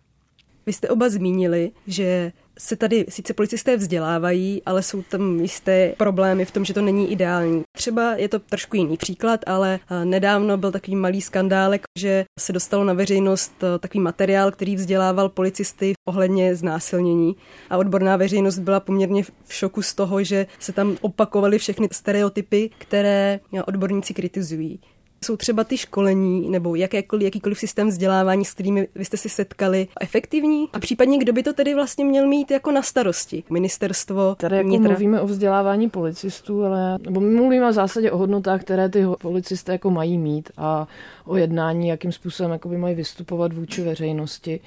Vy 0.65 0.73
jste 0.73 0.89
oba 0.89 1.09
zmínili, 1.09 1.71
že 1.87 2.31
se 2.59 2.75
tady 2.75 3.05
sice 3.09 3.33
policisté 3.33 3.77
vzdělávají, 3.77 4.61
ale 4.65 4.83
jsou 4.83 5.01
tam 5.01 5.39
jisté 5.39 5.93
problémy 5.97 6.45
v 6.45 6.51
tom, 6.51 6.65
že 6.65 6.73
to 6.73 6.81
není 6.81 7.11
ideální. 7.11 7.63
Třeba 7.77 8.15
je 8.15 8.29
to 8.29 8.39
trošku 8.39 8.75
jiný 8.75 8.97
příklad, 8.97 9.39
ale 9.47 9.79
nedávno 10.03 10.57
byl 10.57 10.71
takový 10.71 10.95
malý 10.95 11.21
skandálek, 11.21 11.81
že 11.99 12.25
se 12.39 12.53
dostalo 12.53 12.83
na 12.83 12.93
veřejnost 12.93 13.63
takový 13.79 13.99
materiál, 13.99 14.51
který 14.51 14.75
vzdělával 14.75 15.29
policisty 15.29 15.93
ohledně 16.07 16.55
znásilnění. 16.55 17.35
A 17.69 17.77
odborná 17.77 18.17
veřejnost 18.17 18.59
byla 18.59 18.79
poměrně 18.79 19.23
v 19.23 19.53
šoku 19.53 19.81
z 19.81 19.93
toho, 19.93 20.23
že 20.23 20.47
se 20.59 20.71
tam 20.71 20.97
opakovaly 21.01 21.57
všechny 21.57 21.87
stereotypy, 21.91 22.69
které 22.77 23.39
odborníci 23.65 24.13
kritizují 24.13 24.79
jsou 25.23 25.37
třeba 25.37 25.63
ty 25.63 25.77
školení 25.77 26.49
nebo 26.49 26.75
jakékoliv, 26.75 27.23
jakýkoliv 27.25 27.59
systém 27.59 27.87
vzdělávání, 27.87 28.45
s 28.45 28.53
kterými 28.53 28.87
vy 28.95 29.05
jste 29.05 29.17
si 29.17 29.29
setkali, 29.29 29.87
efektivní? 30.01 30.69
A 30.73 30.79
případně 30.79 31.17
kdo 31.17 31.33
by 31.33 31.43
to 31.43 31.53
tedy 31.53 31.73
vlastně 31.73 32.05
měl 32.05 32.27
mít 32.27 32.51
jako 32.51 32.71
na 32.71 32.81
starosti? 32.81 33.43
Ministerstvo 33.49 34.35
Tady 34.35 34.55
jako 34.55 34.69
vnitra? 34.69 34.89
mluvíme 34.89 35.21
o 35.21 35.27
vzdělávání 35.27 35.89
policistů, 35.89 36.63
ale 36.63 36.97
nebo 37.01 37.19
my 37.19 37.35
mluvíme 37.35 37.69
v 37.69 37.73
zásadě 37.73 38.11
o 38.11 38.17
hodnotách, 38.17 38.61
které 38.61 38.89
ty 38.89 39.05
policisté 39.21 39.71
jako 39.71 39.91
mají 39.91 40.17
mít 40.17 40.51
a 40.57 40.87
o 41.25 41.37
jednání, 41.37 41.87
jakým 41.87 42.11
způsobem 42.11 42.51
jako 42.51 42.69
by 42.69 42.77
mají 42.77 42.95
vystupovat 42.95 43.53
vůči 43.53 43.81
veřejnosti. 43.81 44.59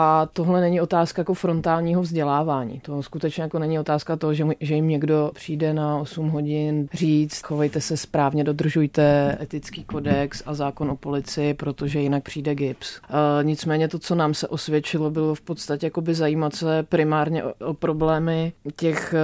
A 0.00 0.28
tohle 0.32 0.60
není 0.60 0.80
otázka 0.80 1.20
jako 1.20 1.34
frontálního 1.34 2.02
vzdělávání. 2.02 2.80
To 2.80 3.02
skutečně 3.02 3.42
jako 3.42 3.58
není 3.58 3.78
otázka 3.78 4.16
toho, 4.16 4.34
že, 4.34 4.46
že 4.60 4.74
jim 4.74 4.88
někdo 4.88 5.30
přijde 5.34 5.74
na 5.74 5.98
8 5.98 6.28
hodin 6.28 6.88
říct, 6.92 7.42
chovejte 7.42 7.80
se 7.80 7.96
správně, 7.96 8.44
dodržujte 8.44 9.38
etický 9.40 9.84
kodex 9.84 10.42
a 10.46 10.54
zákon 10.54 10.90
o 10.90 10.96
policii, 10.96 11.54
protože 11.54 12.00
jinak 12.00 12.22
přijde 12.22 12.54
GIPS. 12.54 13.00
E, 13.40 13.44
nicméně 13.44 13.88
to, 13.88 13.98
co 13.98 14.14
nám 14.14 14.34
se 14.34 14.48
osvědčilo, 14.48 15.10
bylo 15.10 15.34
v 15.34 15.40
podstatě 15.40 15.86
jakoby 15.86 16.14
zajímat 16.14 16.54
se 16.54 16.82
primárně 16.82 17.44
o, 17.44 17.52
o 17.66 17.74
problémy 17.74 18.52
těch 18.76 19.14
e, 19.14 19.18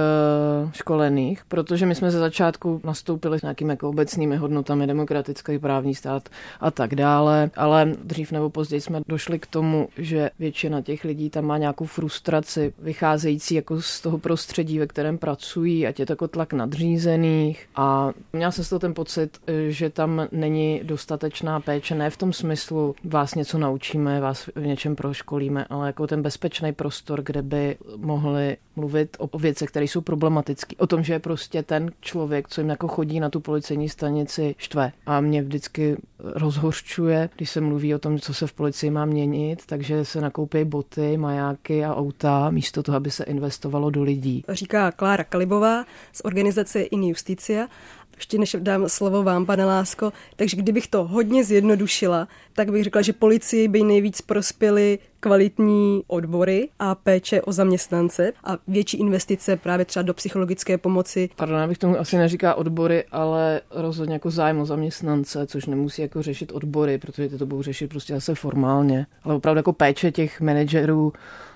školených, 0.71 1.45
protože 1.45 1.85
my 1.85 1.95
jsme 1.95 2.11
ze 2.11 2.19
začátku 2.19 2.81
nastoupili 2.83 3.39
s 3.39 3.41
nějakými 3.41 3.73
jako 3.73 3.89
obecnými 3.89 4.37
hodnotami, 4.37 4.87
demokratický 4.87 5.59
právní 5.59 5.95
stát 5.95 6.29
a 6.59 6.71
tak 6.71 6.95
dále, 6.95 7.49
ale 7.55 7.91
dřív 8.03 8.31
nebo 8.31 8.49
později 8.49 8.81
jsme 8.81 9.01
došli 9.07 9.39
k 9.39 9.47
tomu, 9.47 9.87
že 9.97 10.29
většinou 10.39 10.64
většina 10.65 10.81
těch 10.81 11.03
lidí 11.03 11.29
tam 11.29 11.45
má 11.45 11.57
nějakou 11.57 11.85
frustraci 11.85 12.73
vycházející 12.79 13.55
jako 13.55 13.81
z 13.81 14.01
toho 14.01 14.17
prostředí, 14.17 14.79
ve 14.79 14.87
kterém 14.87 15.17
pracují, 15.17 15.87
ať 15.87 15.99
je 15.99 16.05
to 16.05 16.11
jako 16.13 16.27
tlak 16.27 16.53
nadřízených. 16.53 17.67
A 17.75 18.11
měl 18.33 18.51
jsem 18.51 18.63
z 18.63 18.69
toho 18.69 18.79
ten 18.79 18.93
pocit, 18.93 19.39
že 19.69 19.89
tam 19.89 20.27
není 20.31 20.81
dostatečná 20.83 21.59
péče, 21.59 21.95
ne 21.95 22.09
v 22.09 22.17
tom 22.17 22.33
smyslu, 22.33 22.95
vás 23.03 23.35
něco 23.35 23.57
naučíme, 23.57 24.19
vás 24.19 24.49
v 24.55 24.65
něčem 24.65 24.95
proškolíme, 24.95 25.65
ale 25.69 25.87
jako 25.87 26.07
ten 26.07 26.21
bezpečný 26.21 26.73
prostor, 26.73 27.21
kde 27.23 27.41
by 27.41 27.77
mohli 27.97 28.57
mluvit 28.75 29.17
o 29.19 29.37
věcech, 29.37 29.69
které 29.69 29.85
jsou 29.85 30.01
problematické. 30.01 30.75
O 30.75 30.87
tom, 30.87 31.03
že 31.03 31.13
je 31.13 31.19
prostě 31.19 31.63
ten 31.63 31.91
člověk, 32.01 32.47
co 32.47 32.61
jim 32.61 32.69
jako 32.69 32.87
chodí 32.87 33.19
na 33.19 33.29
tu 33.29 33.39
policejní 33.39 33.89
stanici, 33.89 34.55
štve. 34.57 34.91
A 35.05 35.21
mě 35.21 35.41
vždycky 35.41 35.97
rozhořčuje, 36.25 37.29
když 37.35 37.49
se 37.49 37.61
mluví 37.61 37.95
o 37.95 37.99
tom, 37.99 38.19
co 38.19 38.33
se 38.33 38.47
v 38.47 38.53
policii 38.53 38.89
má 38.89 39.05
měnit, 39.05 39.65
takže 39.65 40.05
se 40.05 40.21
nakoupí 40.21 40.63
boty, 40.63 41.17
majáky 41.17 41.85
a 41.85 41.95
auta, 41.95 42.49
místo 42.49 42.83
toho, 42.83 42.95
aby 42.95 43.11
se 43.11 43.23
investovalo 43.23 43.89
do 43.89 44.03
lidí. 44.03 44.43
Říká 44.49 44.91
Klára 44.91 45.23
Kalibová 45.23 45.85
z 46.13 46.21
organizace 46.23 46.81
In 46.81 47.03
Justicia 47.03 47.67
ještě 48.15 48.37
než 48.37 48.55
dám 48.59 48.89
slovo 48.89 49.23
vám, 49.23 49.45
pane 49.45 49.65
Lásko, 49.65 50.13
takže 50.35 50.57
kdybych 50.57 50.87
to 50.87 51.03
hodně 51.03 51.43
zjednodušila, 51.43 52.27
tak 52.53 52.71
bych 52.71 52.83
řekla, 52.83 53.01
že 53.01 53.13
policii 53.13 53.67
by 53.67 53.83
nejvíc 53.83 54.21
prospěly 54.21 54.99
kvalitní 55.19 56.03
odbory 56.07 56.69
a 56.79 56.95
péče 56.95 57.41
o 57.41 57.51
zaměstnance 57.51 58.31
a 58.43 58.57
větší 58.67 58.97
investice 58.97 59.55
právě 59.55 59.85
třeba 59.85 60.03
do 60.03 60.13
psychologické 60.13 60.77
pomoci. 60.77 61.29
Pardon, 61.35 61.59
já 61.59 61.67
bych 61.67 61.77
tomu 61.77 61.99
asi 61.99 62.17
neříká 62.17 62.55
odbory, 62.55 63.03
ale 63.11 63.61
rozhodně 63.71 64.13
jako 64.13 64.31
zájem 64.31 64.59
o 64.59 64.65
zaměstnance, 64.65 65.47
což 65.47 65.65
nemusí 65.65 66.01
jako 66.01 66.21
řešit 66.21 66.51
odbory, 66.51 66.97
protože 66.97 67.29
ty 67.29 67.37
to 67.37 67.45
budou 67.45 67.61
řešit 67.61 67.87
prostě 67.87 68.13
zase 68.13 68.35
formálně, 68.35 69.05
ale 69.23 69.35
opravdu 69.35 69.59
jako 69.59 69.73
péče 69.73 70.11
těch 70.11 70.41
manažerů 70.41 71.13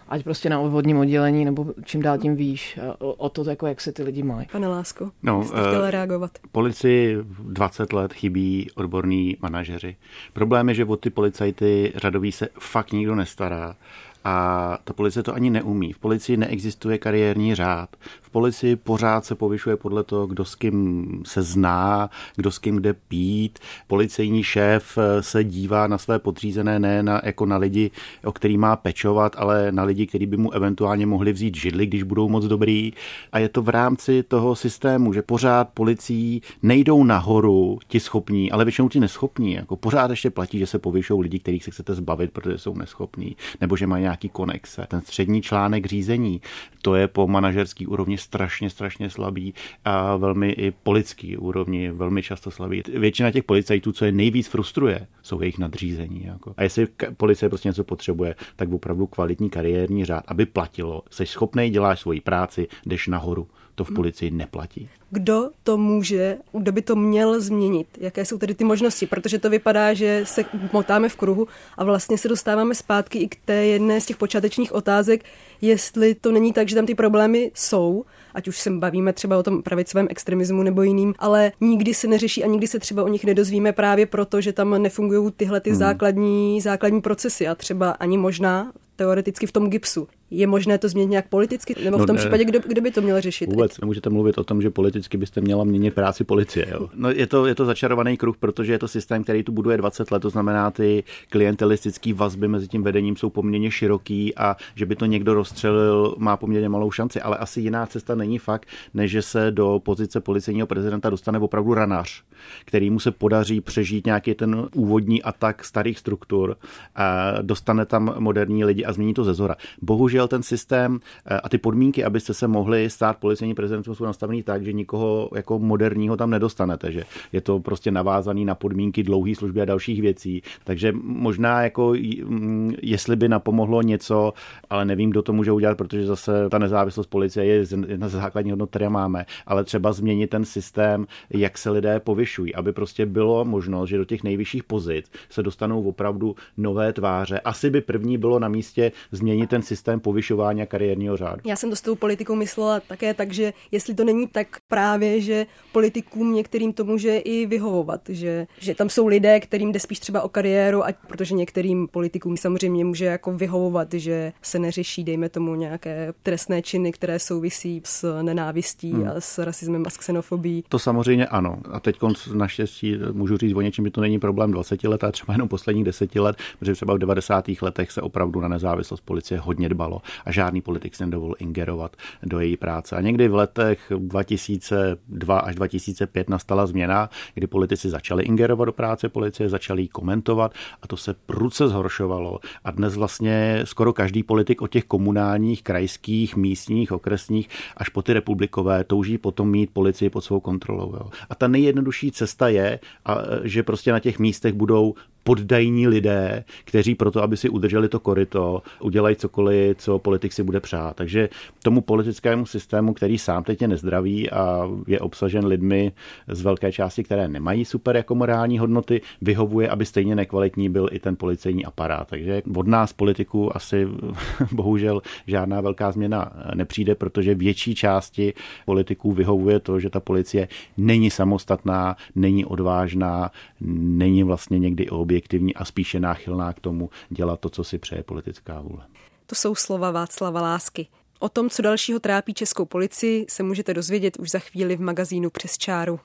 ať 0.09 0.23
prostě 0.23 0.49
na 0.49 0.59
obvodním 0.59 0.97
oddělení 0.97 1.45
nebo 1.45 1.65
čím 1.83 2.01
dál 2.01 2.17
tím 2.17 2.35
výš. 2.35 2.79
O, 2.99 3.13
o 3.13 3.29
to, 3.29 3.49
jako 3.49 3.67
jak 3.67 3.81
se 3.81 3.91
ty 3.91 4.03
lidi 4.03 4.23
mají. 4.23 4.47
Pane 4.51 4.67
Lásko, 4.67 5.11
no, 5.23 5.43
jste 5.43 5.59
chtěl 5.59 5.81
uh, 5.81 5.89
reagovat. 5.89 6.31
Policii 6.51 7.17
20 7.39 7.93
let 7.93 8.13
chybí 8.13 8.69
odborní 8.75 9.37
manažeři. 9.41 9.95
Problém 10.33 10.69
je, 10.69 10.75
že 10.75 10.85
o 10.85 10.95
ty 10.95 11.09
policajty 11.09 11.93
řadový 11.95 12.31
se 12.31 12.47
fakt 12.59 12.91
nikdo 12.91 13.15
nestará. 13.15 13.75
A 14.23 14.77
ta 14.83 14.93
policie 14.93 15.23
to 15.23 15.33
ani 15.33 15.49
neumí. 15.49 15.93
V 15.93 15.99
policii 15.99 16.37
neexistuje 16.37 16.97
kariérní 16.97 17.55
řád. 17.55 17.89
V 18.21 18.29
policii 18.29 18.75
pořád 18.75 19.25
se 19.25 19.35
povyšuje 19.35 19.77
podle 19.77 20.03
toho, 20.03 20.27
kdo 20.27 20.45
s 20.45 20.55
kým 20.55 21.07
se 21.25 21.41
zná, 21.41 22.09
kdo 22.35 22.51
s 22.51 22.59
kým 22.59 22.81
jde 22.81 22.93
pít. 22.93 23.59
Policejní 23.87 24.43
šéf 24.43 24.97
se 25.19 25.43
dívá 25.43 25.87
na 25.87 25.97
své 25.97 26.19
podřízené 26.19 26.79
ne 26.79 27.03
na, 27.03 27.21
jako 27.23 27.45
na 27.45 27.57
lidi, 27.57 27.91
o 28.23 28.31
který 28.31 28.57
má 28.57 28.75
pečovat, 28.75 29.35
ale 29.37 29.71
na 29.71 29.83
lidi, 29.83 30.07
kteří 30.07 30.25
by 30.25 30.37
mu 30.37 30.51
eventuálně 30.51 31.05
mohli 31.05 31.33
vzít 31.33 31.57
židli, 31.57 31.85
když 31.85 32.03
budou 32.03 32.29
moc 32.29 32.45
dobrý. 32.45 32.93
A 33.31 33.39
je 33.39 33.49
to 33.49 33.61
v 33.61 33.69
rámci 33.69 34.23
toho 34.23 34.55
systému, 34.55 35.13
že 35.13 35.21
pořád 35.21 35.69
policií 35.73 36.41
nejdou 36.63 37.03
nahoru 37.03 37.79
ti 37.87 37.99
schopní, 37.99 38.51
ale 38.51 38.65
většinou 38.65 38.89
ti 38.89 38.99
neschopní. 38.99 39.53
Jako 39.53 39.75
pořád 39.75 40.09
ještě 40.09 40.29
platí, 40.29 40.59
že 40.59 40.67
se 40.67 40.79
povyšují 40.79 41.21
lidi, 41.21 41.39
kterých 41.39 41.63
se 41.63 41.71
chcete 41.71 41.95
zbavit, 41.95 42.31
protože 42.31 42.57
jsou 42.57 42.75
neschopní, 42.75 43.35
nebo 43.61 43.77
že 43.77 43.87
mají 43.87 44.08
nějaký 44.09 44.29
konexe. 44.29 44.85
Ten 44.87 45.01
střední 45.01 45.41
článek 45.41 45.85
řízení, 45.85 46.41
to 46.81 46.95
je 46.95 47.07
po 47.07 47.27
manažerský 47.27 47.87
úrovni 47.87 48.17
strašně, 48.17 48.69
strašně 48.69 49.09
slabý 49.09 49.53
a 49.85 50.15
velmi 50.15 50.49
i 50.49 50.71
politický 50.71 51.37
úrovni, 51.37 51.91
velmi 51.91 52.23
často 52.23 52.51
slabý. 52.51 52.83
Většina 52.93 53.31
těch 53.31 53.43
policajtů, 53.43 53.91
co 53.91 54.05
je 54.05 54.11
nejvíc 54.11 54.47
frustruje, 54.47 55.07
jsou 55.21 55.41
jejich 55.41 55.57
nadřízení. 55.57 56.25
Jako. 56.25 56.53
A 56.57 56.63
jestli 56.63 56.87
policie 57.17 57.49
prostě 57.49 57.69
něco 57.69 57.83
potřebuje, 57.83 58.35
tak 58.55 58.71
opravdu 58.71 59.07
kvalitní 59.07 59.49
kariérní 59.49 60.05
řád, 60.05 60.23
aby 60.27 60.45
platilo. 60.45 61.03
Jsi 61.09 61.25
schopný, 61.25 61.69
děláš 61.69 61.99
svoji 61.99 62.21
práci, 62.21 62.67
jdeš 62.85 63.07
nahoru. 63.07 63.47
To 63.79 63.83
v 63.85 63.91
policii 63.91 64.31
neplatí. 64.31 64.89
Kdo 65.09 65.49
to 65.63 65.77
může, 65.77 66.37
kdo 66.53 66.71
by 66.71 66.81
to 66.81 66.95
měl 66.95 67.41
změnit? 67.41 67.87
Jaké 67.97 68.25
jsou 68.25 68.37
tedy 68.37 68.53
ty 68.53 68.63
možnosti? 68.63 69.07
Protože 69.07 69.39
to 69.39 69.49
vypadá, 69.49 69.93
že 69.93 70.21
se 70.23 70.45
motáme 70.73 71.09
v 71.09 71.15
kruhu 71.15 71.47
a 71.77 71.83
vlastně 71.83 72.17
se 72.17 72.27
dostáváme 72.27 72.75
zpátky 72.75 73.19
i 73.19 73.27
k 73.27 73.35
té 73.45 73.53
jedné 73.53 74.01
z 74.01 74.05
těch 74.05 74.17
počátečních 74.17 74.73
otázek, 74.73 75.23
jestli 75.61 76.15
to 76.15 76.31
není 76.31 76.53
tak, 76.53 76.69
že 76.69 76.75
tam 76.75 76.85
ty 76.85 76.95
problémy 76.95 77.51
jsou, 77.55 78.05
ať 78.33 78.47
už 78.47 78.59
se 78.59 78.69
bavíme 78.69 79.13
třeba 79.13 79.37
o 79.37 79.43
tom 79.43 79.63
pravicovém 79.63 80.07
extremismu 80.09 80.63
nebo 80.63 80.81
jiným, 80.83 81.13
ale 81.19 81.51
nikdy 81.61 81.93
se 81.93 82.07
neřeší 82.07 82.43
a 82.43 82.47
nikdy 82.47 82.67
se 82.67 82.79
třeba 82.79 83.03
o 83.03 83.07
nich 83.07 83.25
nedozvíme 83.25 83.73
právě 83.73 84.05
proto, 84.05 84.41
že 84.41 84.53
tam 84.53 84.81
nefungují 84.81 85.31
tyhle 85.31 85.61
ty 85.61 85.69
hmm. 85.69 85.79
základní, 85.79 86.61
základní 86.61 87.01
procesy 87.01 87.47
a 87.47 87.55
třeba 87.55 87.91
ani 87.91 88.17
možná 88.17 88.71
teoreticky 88.95 89.47
v 89.47 89.51
tom 89.51 89.69
gipsu. 89.69 90.07
Je 90.31 90.47
možné 90.47 90.77
to 90.77 90.89
změnit 90.89 91.09
nějak 91.09 91.27
politicky? 91.27 91.75
Nebo 91.83 91.97
v 91.97 91.99
no 91.99 92.05
tom 92.05 92.15
ne, 92.15 92.19
případě, 92.19 92.45
kdo, 92.45 92.59
kdo 92.67 92.81
by 92.81 92.91
to 92.91 93.01
měl 93.01 93.21
řešit? 93.21 93.49
Vůbec 93.49 93.71
teď? 93.71 93.81
nemůžete 93.81 94.09
mluvit 94.09 94.37
o 94.37 94.43
tom, 94.43 94.61
že 94.61 94.69
politicky 94.69 95.17
byste 95.17 95.41
měla 95.41 95.63
měnit 95.63 95.93
práci 95.93 96.23
policie. 96.23 96.67
Jo. 96.71 96.89
No, 96.93 97.11
je, 97.11 97.27
to, 97.27 97.45
je 97.45 97.55
to 97.55 97.65
začarovaný 97.65 98.17
kruh, 98.17 98.37
protože 98.37 98.73
je 98.73 98.79
to 98.79 98.87
systém, 98.87 99.23
který 99.23 99.43
tu 99.43 99.51
buduje 99.51 99.77
20 99.77 100.11
let, 100.11 100.19
to 100.19 100.29
znamená, 100.29 100.71
ty 100.71 101.03
klientelistické 101.29 102.13
vazby 102.13 102.47
mezi 102.47 102.67
tím 102.67 102.83
vedením 102.83 103.15
jsou 103.15 103.29
poměrně 103.29 103.71
široký 103.71 104.35
a 104.35 104.55
že 104.75 104.85
by 104.85 104.95
to 104.95 105.05
někdo 105.05 105.33
rozstřelil, 105.33 106.15
má 106.17 106.37
poměrně 106.37 106.69
malou 106.69 106.91
šanci. 106.91 107.21
Ale 107.21 107.37
asi 107.37 107.61
jiná 107.61 107.85
cesta 107.85 108.15
není 108.15 108.39
fakt, 108.39 108.67
než 108.93 109.11
že 109.11 109.21
se 109.21 109.51
do 109.51 109.79
pozice 109.83 110.19
policejního 110.21 110.67
prezidenta 110.67 111.09
dostane 111.09 111.39
opravdu 111.39 111.73
ranář, 111.73 112.23
který 112.65 112.89
mu 112.89 112.99
se 112.99 113.11
podaří 113.11 113.61
přežít 113.61 114.05
nějaký 114.05 114.33
ten 114.33 114.67
úvodní 114.75 115.23
atak 115.23 115.65
starých 115.65 115.99
struktur, 115.99 116.57
a 116.95 117.33
dostane 117.41 117.85
tam 117.85 118.15
moderní 118.19 118.65
lidi 118.65 118.85
a 118.85 118.93
změní 118.93 119.13
to 119.13 119.23
ze 119.23 119.33
zora. 119.33 119.55
Bohužel 119.81 120.18
ten 120.27 120.43
systém 120.43 120.99
eh, 121.25 121.39
a 121.39 121.49
ty 121.49 121.57
podmínky, 121.57 122.03
abyste 122.03 122.33
se 122.33 122.47
mohli 122.47 122.89
stát 122.89 123.17
policejní 123.17 123.53
prezidentem, 123.53 123.95
jsou 123.95 124.05
nastavený 124.05 124.43
tak, 124.43 124.65
že 124.65 124.73
nikoho 124.73 125.29
jako 125.35 125.59
moderního 125.59 126.17
tam 126.17 126.29
nedostanete, 126.29 126.91
že 126.91 127.03
je 127.31 127.41
to 127.41 127.59
prostě 127.59 127.91
navázaný 127.91 128.45
na 128.45 128.55
podmínky 128.55 129.03
dlouhé 129.03 129.35
služby 129.35 129.61
a 129.61 129.65
dalších 129.65 130.01
věcí. 130.01 130.41
Takže 130.63 130.93
možná 131.03 131.63
jako 131.63 131.93
mm, 132.25 132.73
jestli 132.81 133.15
by 133.15 133.29
napomohlo 133.29 133.81
něco, 133.81 134.33
ale 134.69 134.85
nevím, 134.85 135.09
kdo 135.09 135.21
to 135.21 135.33
může 135.33 135.51
udělat, 135.51 135.77
protože 135.77 136.05
zase 136.05 136.49
ta 136.49 136.57
nezávislost 136.57 137.07
policie 137.07 137.45
je 137.45 137.65
jedna 137.87 138.09
z 138.09 138.11
základních 138.11 138.53
hodnot, 138.53 138.69
které 138.69 138.89
máme, 138.89 139.25
ale 139.45 139.63
třeba 139.63 139.93
změnit 139.93 140.29
ten 140.29 140.45
systém, 140.45 141.05
jak 141.29 141.57
se 141.57 141.69
lidé 141.69 141.99
povyšují, 141.99 142.55
aby 142.55 142.73
prostě 142.73 143.05
bylo 143.05 143.45
možnost, 143.45 143.89
že 143.89 143.97
do 143.97 144.05
těch 144.05 144.23
nejvyšších 144.23 144.63
pozic 144.63 145.11
se 145.29 145.43
dostanou 145.43 145.83
opravdu 145.83 146.35
nové 146.57 146.93
tváře. 146.93 147.39
Asi 147.39 147.69
by 147.69 147.81
první 147.81 148.17
bylo 148.17 148.39
na 148.39 148.47
místě 148.47 148.91
změnit 149.11 149.49
ten 149.49 149.61
systém 149.61 149.99
povyšování 150.09 150.61
a 150.61 150.65
kariérního 150.65 151.17
řádu. 151.17 151.41
Já 151.45 151.55
jsem 151.55 151.69
to 151.69 151.75
s 151.75 151.81
tou 151.81 151.95
politikou 151.95 152.35
myslela 152.35 152.79
také 152.79 153.13
tak, 153.13 153.33
že 153.33 153.53
jestli 153.71 153.93
to 153.93 154.03
není 154.03 154.27
tak 154.27 154.47
právě, 154.67 155.21
že 155.21 155.45
politikům 155.71 156.33
některým 156.33 156.73
to 156.73 156.85
může 156.85 157.17
i 157.17 157.45
vyhovovat, 157.45 158.01
že, 158.09 158.47
že 158.59 158.75
tam 158.75 158.89
jsou 158.89 159.07
lidé, 159.07 159.39
kterým 159.39 159.71
jde 159.71 159.79
spíš 159.79 159.99
třeba 159.99 160.21
o 160.21 160.29
kariéru, 160.29 160.85
ať, 160.85 160.95
protože 161.07 161.35
některým 161.35 161.87
politikům 161.87 162.37
samozřejmě 162.37 162.85
může 162.85 163.05
jako 163.05 163.33
vyhovovat, 163.33 163.93
že 163.93 164.33
se 164.41 164.59
neřeší, 164.59 165.03
dejme 165.03 165.29
tomu, 165.29 165.55
nějaké 165.55 166.13
trestné 166.23 166.61
činy, 166.61 166.91
které 166.91 167.19
souvisí 167.19 167.81
s 167.85 168.21
nenávistí 168.21 168.91
hmm. 168.91 169.07
a 169.07 169.21
s 169.21 169.37
rasismem 169.37 169.83
a 169.87 169.89
s 169.89 169.97
xenofobí. 169.97 170.63
To 170.69 170.79
samozřejmě 170.79 171.27
ano. 171.27 171.57
A 171.71 171.79
teď 171.79 171.97
naštěstí 172.33 172.97
můžu 173.11 173.37
říct 173.37 173.53
o 173.55 173.61
něčem, 173.61 173.85
že 173.85 173.91
to 173.91 174.01
není 174.01 174.19
problém 174.19 174.51
20 174.51 174.83
let, 174.83 175.03
a 175.03 175.11
třeba 175.11 175.33
jenom 175.33 175.47
posledních 175.47 175.85
10 175.85 176.15
let, 176.15 176.35
protože 176.59 176.73
třeba 176.73 176.93
v 176.93 176.97
90. 176.97 177.45
letech 177.61 177.91
se 177.91 178.01
opravdu 178.01 178.41
na 178.41 178.47
nezávislost 178.47 179.01
policie 179.01 179.39
hodně 179.39 179.69
dbalo 179.69 179.98
a 180.25 180.31
žádný 180.31 180.61
politik 180.61 180.95
se 180.95 181.05
nedovolil 181.05 181.35
ingerovat 181.39 181.95
do 182.23 182.39
její 182.39 182.57
práce. 182.57 182.95
A 182.95 183.01
někdy 183.01 183.27
v 183.27 183.35
letech 183.35 183.91
2002 183.97 185.39
až 185.39 185.55
2005 185.55 186.29
nastala 186.29 186.67
změna, 186.67 187.09
kdy 187.33 187.47
politici 187.47 187.89
začali 187.89 188.23
ingerovat 188.23 188.65
do 188.65 188.71
práce 188.71 189.09
policie, 189.09 189.49
začali 189.49 189.81
ji 189.81 189.87
komentovat 189.87 190.53
a 190.81 190.87
to 190.87 190.97
se 190.97 191.15
prudce 191.25 191.67
zhoršovalo. 191.67 192.39
A 192.63 192.71
dnes 192.71 192.95
vlastně 192.95 193.61
skoro 193.63 193.93
každý 193.93 194.23
politik 194.23 194.61
od 194.61 194.71
těch 194.71 194.83
komunálních, 194.83 195.63
krajských, 195.63 196.35
místních, 196.35 196.91
okresních 196.91 197.49
až 197.77 197.89
po 197.89 198.01
ty 198.01 198.13
republikové 198.13 198.83
touží 198.83 199.17
potom 199.17 199.51
mít 199.51 199.69
policii 199.73 200.09
pod 200.09 200.21
svou 200.21 200.39
kontrolou. 200.39 200.93
Jo. 200.95 201.09
A 201.29 201.35
ta 201.35 201.47
nejjednodušší 201.47 202.11
cesta 202.11 202.47
je, 202.49 202.79
a, 203.05 203.17
že 203.43 203.63
prostě 203.63 203.91
na 203.91 203.99
těch 203.99 204.19
místech 204.19 204.53
budou 204.53 204.93
poddajní 205.29 205.87
lidé, 205.87 206.43
kteří 206.65 206.95
proto, 206.95 207.23
aby 207.23 207.37
si 207.37 207.49
udrželi 207.49 207.89
to 207.89 207.99
koryto, 207.99 208.61
udělají 208.81 209.15
cokoliv, 209.15 209.77
co 209.77 209.99
politik 209.99 210.33
si 210.33 210.43
bude 210.43 210.59
přát. 210.59 210.95
Takže 210.95 211.29
tomu 211.63 211.81
politickému 211.81 212.45
systému, 212.45 212.93
který 212.93 213.17
sám 213.17 213.43
teď 213.43 213.61
je 213.61 213.67
nezdravý 213.67 214.29
a 214.31 214.69
je 214.87 214.99
obsažen 214.99 215.45
lidmi 215.45 215.91
z 216.27 216.41
velké 216.41 216.71
části, 216.71 217.03
které 217.03 217.27
nemají 217.27 217.65
super 217.65 217.95
jako 217.95 218.15
morální 218.15 218.59
hodnoty, 218.59 219.01
vyhovuje, 219.21 219.69
aby 219.69 219.85
stejně 219.85 220.15
nekvalitní 220.15 220.69
byl 220.69 220.89
i 220.91 220.99
ten 220.99 221.15
policejní 221.15 221.65
aparát. 221.65 222.07
Takže 222.07 222.41
od 222.55 222.67
nás 222.67 222.93
politiků 222.93 223.55
asi 223.55 223.87
bohužel 224.51 225.01
žádná 225.27 225.61
velká 225.61 225.91
změna 225.91 226.31
nepřijde, 226.55 226.95
protože 226.95 227.35
větší 227.35 227.75
části 227.75 228.33
politiků 228.65 229.11
vyhovuje 229.11 229.59
to, 229.59 229.79
že 229.79 229.89
ta 229.89 229.99
policie 229.99 230.47
není 230.77 231.09
samostatná, 231.09 231.95
není 232.15 232.45
odvážná, 232.45 233.31
není 233.61 234.23
vlastně 234.23 234.59
někdy 234.59 234.89
obě 234.89 235.18
objektivní 235.19 235.55
a 235.55 235.65
spíše 235.65 235.99
náchylná 235.99 236.53
k 236.53 236.59
tomu 236.59 236.89
dělat 237.09 237.39
to, 237.39 237.49
co 237.49 237.63
si 237.63 237.77
přeje 237.77 238.03
politická 238.03 238.61
vůle. 238.61 238.85
To 239.25 239.35
jsou 239.35 239.55
slova 239.55 239.91
Václava 239.91 240.41
Lásky. 240.41 240.87
O 241.19 241.29
tom, 241.29 241.49
co 241.49 241.61
dalšího 241.61 241.99
trápí 241.99 242.33
českou 242.33 242.65
policii, 242.65 243.25
se 243.29 243.43
můžete 243.43 243.73
dozvědět 243.73 244.17
už 244.19 244.31
za 244.31 244.39
chvíli 244.39 244.75
v 244.75 244.81
magazínu 244.81 245.29
Přes 245.29 245.57
čáru. 245.57 245.99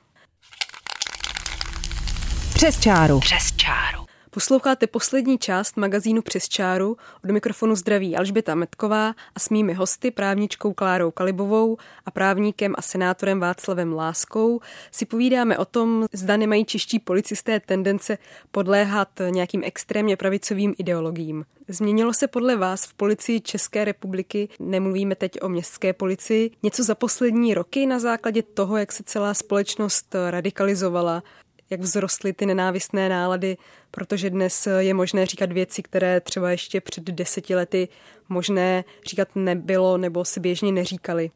Přes 2.55 2.81
čáru. 2.81 3.21
Přes 3.21 3.57
čáru. 3.57 4.07
Posloucháte 4.35 4.87
poslední 4.87 5.39
část 5.39 5.77
magazínu 5.77 6.23
Přes 6.23 6.49
čáru. 6.49 6.97
Od 7.25 7.31
mikrofonu 7.31 7.77
zdraví 7.77 8.17
Alžběta 8.17 8.55
Metková 8.55 9.15
a 9.35 9.41
s 9.41 9.51
mými 9.51 9.75
hosty 9.75 10.11
právničkou 10.11 10.73
Klárou 10.73 11.11
Kalibovou 11.11 11.77
a 12.07 12.11
právníkem 12.11 12.75
a 12.79 12.83
senátorem 12.83 13.41
Václavem 13.41 13.93
Láskou 13.93 14.61
si 14.91 15.07
povídáme 15.07 15.59
o 15.59 15.65
tom, 15.65 16.07
zda 16.13 16.37
nemají 16.37 16.65
čeští 16.65 16.99
policisté 16.99 17.61
tendence 17.61 18.19
podléhat 18.51 19.09
nějakým 19.31 19.63
extrémně 19.65 20.17
pravicovým 20.17 20.75
ideologiím. 20.79 21.45
Změnilo 21.69 22.13
se 22.15 22.27
podle 22.27 22.57
vás 22.57 22.85
v 22.85 22.95
policii 22.95 23.41
České 23.41 23.85
republiky, 23.85 24.49
nemluvíme 24.61 25.15
teď 25.15 25.43
o 25.43 25.49
městské 25.49 25.93
policii, 25.93 26.51
něco 26.63 26.85
za 26.85 26.95
poslední 26.95 27.55
roky 27.55 27.87
na 27.87 27.99
základě 27.99 28.43
toho, 28.43 28.77
jak 28.77 28.93
se 28.93 29.03
celá 29.03 29.35
společnost 29.35 30.15
radikalizovala, 30.31 31.23
jak 31.71 31.81
vzrostly 31.81 32.33
ty 32.33 32.47
nenávistné 32.47 33.09
nálady, 33.09 33.57
protože 33.91 34.31
dnes 34.31 34.69
je 34.79 34.95
možné 34.95 35.27
říkat 35.27 35.53
věci, 35.53 35.83
které 35.83 36.21
třeba 36.21 36.51
ještě 36.51 36.81
před 36.81 37.05
deseti 37.05 37.55
lety 37.55 37.89
možné 38.29 38.85
říkat 39.07 39.29
nebylo 39.35 39.99
nebo 39.99 40.25
si 40.25 40.41
běžně 40.41 40.73
neříkali. 40.73 41.31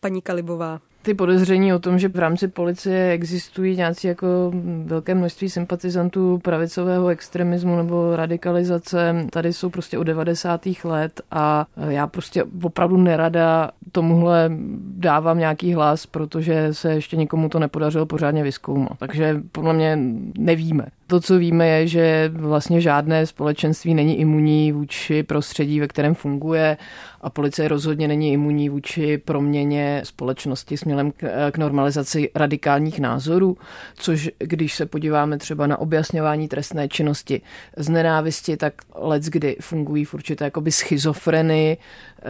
Paní 0.00 0.22
Kalibová 0.22 0.80
ty 1.02 1.14
podezření 1.14 1.74
o 1.74 1.78
tom, 1.78 1.98
že 1.98 2.08
v 2.08 2.18
rámci 2.18 2.48
policie 2.48 3.10
existují 3.10 3.76
nějací 3.76 4.06
jako 4.06 4.52
velké 4.84 5.14
množství 5.14 5.50
sympatizantů 5.50 6.38
pravicového 6.38 7.08
extremismu 7.08 7.76
nebo 7.76 8.16
radikalizace, 8.16 9.26
tady 9.30 9.52
jsou 9.52 9.70
prostě 9.70 9.98
od 9.98 10.04
90. 10.04 10.60
let 10.84 11.20
a 11.30 11.66
já 11.88 12.06
prostě 12.06 12.44
opravdu 12.62 12.96
nerada 12.96 13.70
tomuhle 13.92 14.50
dávám 14.96 15.38
nějaký 15.38 15.74
hlas, 15.74 16.06
protože 16.06 16.74
se 16.74 16.92
ještě 16.92 17.16
nikomu 17.16 17.48
to 17.48 17.58
nepodařilo 17.58 18.06
pořádně 18.06 18.42
vyskoumat. 18.42 18.98
Takže 18.98 19.40
podle 19.52 19.72
mě 19.72 19.98
nevíme. 20.38 20.86
To, 21.12 21.20
co 21.20 21.38
víme, 21.38 21.68
je, 21.68 21.86
že 21.86 22.30
vlastně 22.34 22.80
žádné 22.80 23.26
společenství 23.26 23.94
není 23.94 24.18
imunní 24.18 24.72
vůči 24.72 25.22
prostředí, 25.22 25.80
ve 25.80 25.88
kterém 25.88 26.14
funguje 26.14 26.76
a 27.20 27.30
policie 27.30 27.68
rozhodně 27.68 28.08
není 28.08 28.32
imunní 28.32 28.68
vůči 28.68 29.18
proměně 29.18 30.00
společnosti 30.04 30.76
směrem 30.76 31.12
k 31.50 31.58
normalizaci 31.58 32.30
radikálních 32.34 33.00
názorů, 33.00 33.56
což 33.94 34.30
když 34.38 34.74
se 34.74 34.86
podíváme 34.86 35.38
třeba 35.38 35.66
na 35.66 35.78
objasňování 35.78 36.48
trestné 36.48 36.88
činnosti 36.88 37.40
z 37.76 37.88
nenávisti, 37.88 38.56
tak 38.56 38.74
let 38.94 39.22
kdy 39.22 39.56
fungují 39.60 40.04
v 40.04 40.14
určité 40.14 40.44
jakoby 40.44 40.72
schizofreny, 40.72 41.76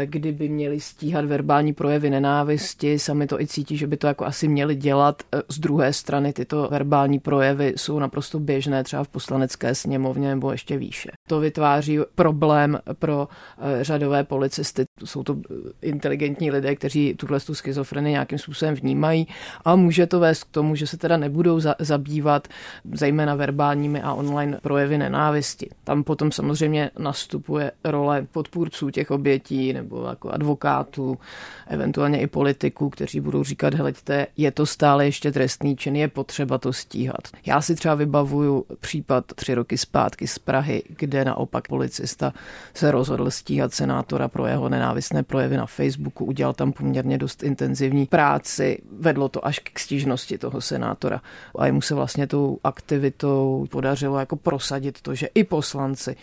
kdyby 0.05 0.49
měli 0.49 0.81
stíhat 0.81 1.25
verbální 1.25 1.73
projevy 1.73 2.11
nenávisti, 2.11 2.99
sami 2.99 3.27
to 3.27 3.41
i 3.41 3.47
cítí, 3.47 3.77
že 3.77 3.87
by 3.87 3.97
to 3.97 4.07
jako 4.07 4.25
asi 4.25 4.49
měli 4.49 4.75
dělat. 4.75 5.23
Z 5.49 5.59
druhé 5.59 5.93
strany 5.93 6.33
tyto 6.33 6.69
verbální 6.71 7.19
projevy 7.19 7.75
jsou 7.77 7.99
naprosto 7.99 8.41
běžné 8.41 8.85
třeba 8.85 9.05
v 9.05 9.09
poslanecké 9.09 9.75
sněmovně 9.75 10.29
nebo 10.29 10.53
ještě 10.53 10.79
výše. 10.79 11.11
To 11.29 11.41
vytváří 11.41 11.99
problém 12.15 12.79
pro 12.99 13.29
eh, 13.59 13.85
řadové 13.85 14.25
policisty. 14.25 14.85
Jsou 15.05 15.23
to 15.23 15.37
eh, 15.51 15.55
inteligentní 15.83 16.51
lidé, 16.51 16.77
kteří 16.77 17.15
tuhle 17.15 17.41
tu 17.41 17.55
schizofrenii 17.55 18.13
nějakým 18.13 18.39
způsobem 18.39 18.75
vnímají 18.75 19.29
a 19.65 19.77
může 19.77 20.07
to 20.07 20.21
vést 20.21 20.45
k 20.45 20.51
tomu, 20.51 20.75
že 20.75 20.87
se 20.87 20.97
teda 20.97 21.17
nebudou 21.17 21.61
za- 21.61 21.75
zabývat 21.79 22.49
zejména 22.93 23.35
verbálními 23.35 24.03
a 24.03 24.13
online 24.13 24.59
projevy 24.63 24.99
nenávisti. 24.99 25.69
Tam 25.85 26.05
potom 26.05 26.33
samozřejmě 26.33 26.91
nastupuje 26.99 27.73
role 27.85 28.27
podpůrců 28.33 28.91
těch 28.91 29.11
obětí 29.11 29.75
nebo 29.83 30.07
jako 30.07 30.31
advokátů, 30.31 31.19
eventuálně 31.67 32.21
i 32.21 32.27
politiků, 32.27 32.91
kteří 32.91 33.21
budou 33.21 33.45
říkat, 33.45 33.75
hleďte, 33.75 34.27
je 34.37 34.51
to 34.51 34.67
stále 34.67 35.05
ještě 35.05 35.33
trestný 35.33 35.77
čin, 35.77 35.97
je 35.97 36.09
potřeba 36.09 36.59
to 36.59 36.73
stíhat. 36.73 37.29
Já 37.47 37.61
si 37.61 37.75
třeba 37.75 37.95
vybavuju 37.95 38.65
případ 38.81 39.25
tři 39.35 39.55
roky 39.55 39.79
zpátky 39.79 40.27
z 40.27 40.39
Prahy, 40.39 40.83
kde 40.89 41.25
naopak 41.25 41.69
policista 41.69 42.33
se 42.75 42.91
rozhodl 42.91 43.31
stíhat 43.31 43.75
senátora 43.75 44.29
pro 44.29 44.47
jeho 44.47 44.69
nenávistné 44.69 45.23
projevy 45.23 45.57
na 45.57 45.67
Facebooku, 45.67 46.25
udělal 46.25 46.53
tam 46.53 46.73
poměrně 46.73 47.19
dost 47.19 47.43
intenzivní 47.43 48.07
práci, 48.07 48.79
vedlo 48.99 49.29
to 49.29 49.47
až 49.47 49.59
k 49.59 49.79
stížnosti 49.79 50.39
toho 50.39 50.61
senátora 50.61 51.21
a 51.59 51.67
jemu 51.67 51.81
se 51.81 51.95
vlastně 51.95 52.27
tou 52.27 52.59
aktivitou 52.65 53.67
podařilo 53.71 54.19
jako 54.19 54.37
prosadit 54.37 55.01
to, 55.01 55.15
že 55.15 55.29
i 55.35 55.45
poslanci 55.45 56.17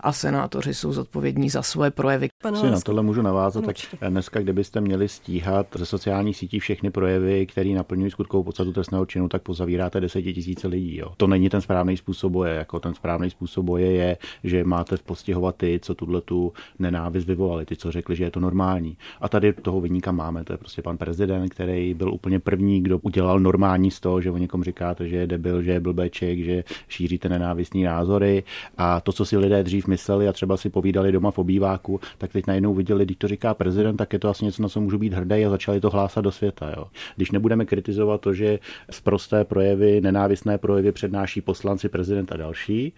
a 0.00 0.12
senátoři 0.12 0.74
jsou 0.74 0.92
zodpovědní 0.92 1.50
za 1.50 1.62
svoje 1.62 1.90
projevy. 1.90 2.28
Pane 2.42 2.70
na 2.70 2.80
tohle 2.80 2.99
můžu 3.02 3.22
navázat, 3.22 3.64
tak 3.64 3.76
dneska, 4.08 4.40
kdybyste 4.40 4.80
měli 4.80 5.08
stíhat 5.08 5.66
ze 5.74 5.86
sociálních 5.86 6.36
sítí 6.36 6.58
všechny 6.58 6.90
projevy, 6.90 7.46
které 7.46 7.70
naplňují 7.70 8.10
skutkovou 8.10 8.42
podstatu 8.42 8.72
trestného 8.72 9.06
činu, 9.06 9.28
tak 9.28 9.42
pozavíráte 9.42 10.00
desetitisíce 10.00 10.68
lidí. 10.68 10.96
Jo. 10.96 11.12
To 11.16 11.26
není 11.26 11.50
ten 11.50 11.60
správný 11.60 11.96
způsob 11.96 12.32
boje. 12.32 12.54
Jako 12.54 12.80
ten 12.80 12.94
správný 12.94 13.30
způsob 13.30 13.64
boje 13.64 13.92
je, 13.92 14.16
že 14.44 14.64
máte 14.64 14.96
postihovat 15.06 15.56
ty, 15.56 15.80
co 15.82 15.94
tuhle 15.94 16.20
tu 16.20 16.52
nenávist 16.78 17.26
vyvolali, 17.26 17.66
ty, 17.66 17.76
co 17.76 17.92
řekli, 17.92 18.16
že 18.16 18.24
je 18.24 18.30
to 18.30 18.40
normální. 18.40 18.96
A 19.20 19.28
tady 19.28 19.52
toho 19.52 19.80
vyníka 19.80 20.12
máme, 20.12 20.44
to 20.44 20.52
je 20.52 20.56
prostě 20.56 20.82
pan 20.82 20.96
prezident, 20.96 21.48
který 21.48 21.94
byl 21.94 22.14
úplně 22.14 22.40
první, 22.40 22.82
kdo 22.82 22.98
udělal 22.98 23.40
normální 23.40 23.90
z 23.90 24.00
toho, 24.00 24.20
že 24.20 24.30
o 24.30 24.38
někom 24.38 24.64
říkáte, 24.64 25.08
že 25.08 25.16
je 25.16 25.26
debil, 25.26 25.62
že 25.62 25.72
je 25.72 25.80
blbeček, 25.80 26.38
že 26.38 26.64
šíříte 26.88 27.28
nenávistní 27.28 27.82
názory. 27.82 28.42
A 28.78 29.00
to, 29.00 29.12
co 29.12 29.24
si 29.24 29.36
lidé 29.36 29.62
dřív 29.62 29.86
mysleli 29.86 30.28
a 30.28 30.32
třeba 30.32 30.56
si 30.56 30.70
povídali 30.70 31.12
doma 31.12 31.30
v 31.30 31.38
obýváku, 31.38 32.00
tak 32.18 32.32
teď 32.32 32.46
najednou 32.46 32.74
viděli, 32.90 33.04
když 33.04 33.16
to 33.16 33.28
říká 33.28 33.54
prezident, 33.54 33.96
tak 33.96 34.12
je 34.12 34.18
to 34.18 34.28
asi 34.28 34.44
něco, 34.44 34.62
na 34.62 34.68
co 34.68 34.80
můžu 34.80 34.98
být 34.98 35.12
hrdý 35.12 35.44
a 35.44 35.50
začali 35.50 35.80
to 35.80 35.90
hlásat 35.90 36.24
do 36.24 36.32
světa. 36.32 36.72
Jo. 36.76 36.86
Když 37.16 37.30
nebudeme 37.30 37.64
kritizovat 37.64 38.20
to, 38.20 38.34
že 38.34 38.58
z 38.90 39.00
prosté 39.00 39.44
projevy, 39.44 40.00
nenávistné 40.00 40.58
projevy 40.58 40.92
přednáší 40.92 41.40
poslanci, 41.40 41.88
prezident 41.88 42.32
a 42.32 42.36
další, 42.36 42.92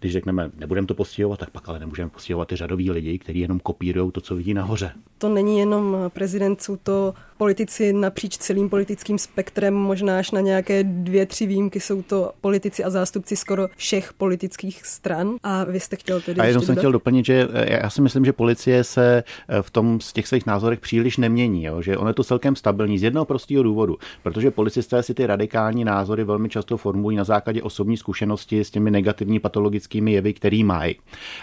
když 0.00 0.12
řekneme, 0.12 0.50
nebudeme 0.56 0.86
to 0.86 0.94
postihovat, 0.94 1.38
tak 1.38 1.50
pak 1.50 1.68
ale 1.68 1.78
nemůžeme 1.78 2.10
postihovat 2.10 2.48
ty 2.48 2.56
řadový 2.56 2.90
lidi, 2.90 3.18
kteří 3.18 3.40
jenom 3.40 3.60
kopírují 3.60 4.12
to, 4.12 4.20
co 4.20 4.36
vidí 4.36 4.54
nahoře. 4.54 4.92
To 5.18 5.28
není 5.28 5.58
jenom 5.58 5.96
prezident, 6.08 6.62
jsou 6.62 6.76
to 6.76 7.14
politici 7.36 7.92
napříč 7.92 8.36
celým 8.36 8.68
politickým 8.68 9.18
spektrem, 9.18 9.74
možná 9.74 10.18
až 10.18 10.30
na 10.30 10.40
nějaké 10.40 10.84
dvě, 10.84 11.26
tři 11.26 11.46
výjimky 11.46 11.80
jsou 11.80 12.02
to 12.02 12.32
politici 12.40 12.84
a 12.84 12.90
zástupci 12.90 13.36
skoro 13.36 13.68
všech 13.76 14.12
politických 14.12 14.86
stran. 14.86 15.34
A 15.42 15.64
vy 15.64 15.80
jste 15.80 15.96
chtěl 15.96 16.20
tedy. 16.20 16.40
A 16.40 16.44
jenom 16.44 16.62
jsem 16.62 16.76
chtěl 16.76 16.92
doplnit, 16.92 17.26
že 17.26 17.48
eh, 17.52 17.80
já 17.82 17.90
si 17.90 18.02
myslím, 18.02 18.24
že 18.24 18.32
policie 18.32 18.84
se 18.84 19.24
eh, 19.48 19.62
v 19.62 19.70
tom 19.70 20.00
z 20.00 20.12
těch 20.12 20.28
svých 20.28 20.46
názorech 20.46 20.80
příliš 20.80 21.16
nemění, 21.16 21.64
jo? 21.64 21.82
že 21.82 21.96
ono 21.96 22.10
je 22.10 22.14
to 22.14 22.24
celkem 22.24 22.56
stabilní 22.56 22.98
z 22.98 23.02
jednoho 23.02 23.24
prostého 23.24 23.62
důvodu, 23.62 23.96
protože 24.22 24.50
policisté 24.50 25.02
si 25.02 25.14
ty 25.14 25.26
radikální 25.26 25.84
názory 25.84 26.24
velmi 26.24 26.48
často 26.48 26.76
formují 26.76 27.16
na 27.16 27.24
základě 27.24 27.62
osobní 27.62 27.96
zkušenosti 27.96 28.64
s 28.64 28.70
těmi 28.70 28.90
negativní 28.90 29.40
patologickými 29.40 29.87
jevy, 29.94 30.32
který 30.32 30.64
mají. 30.64 30.96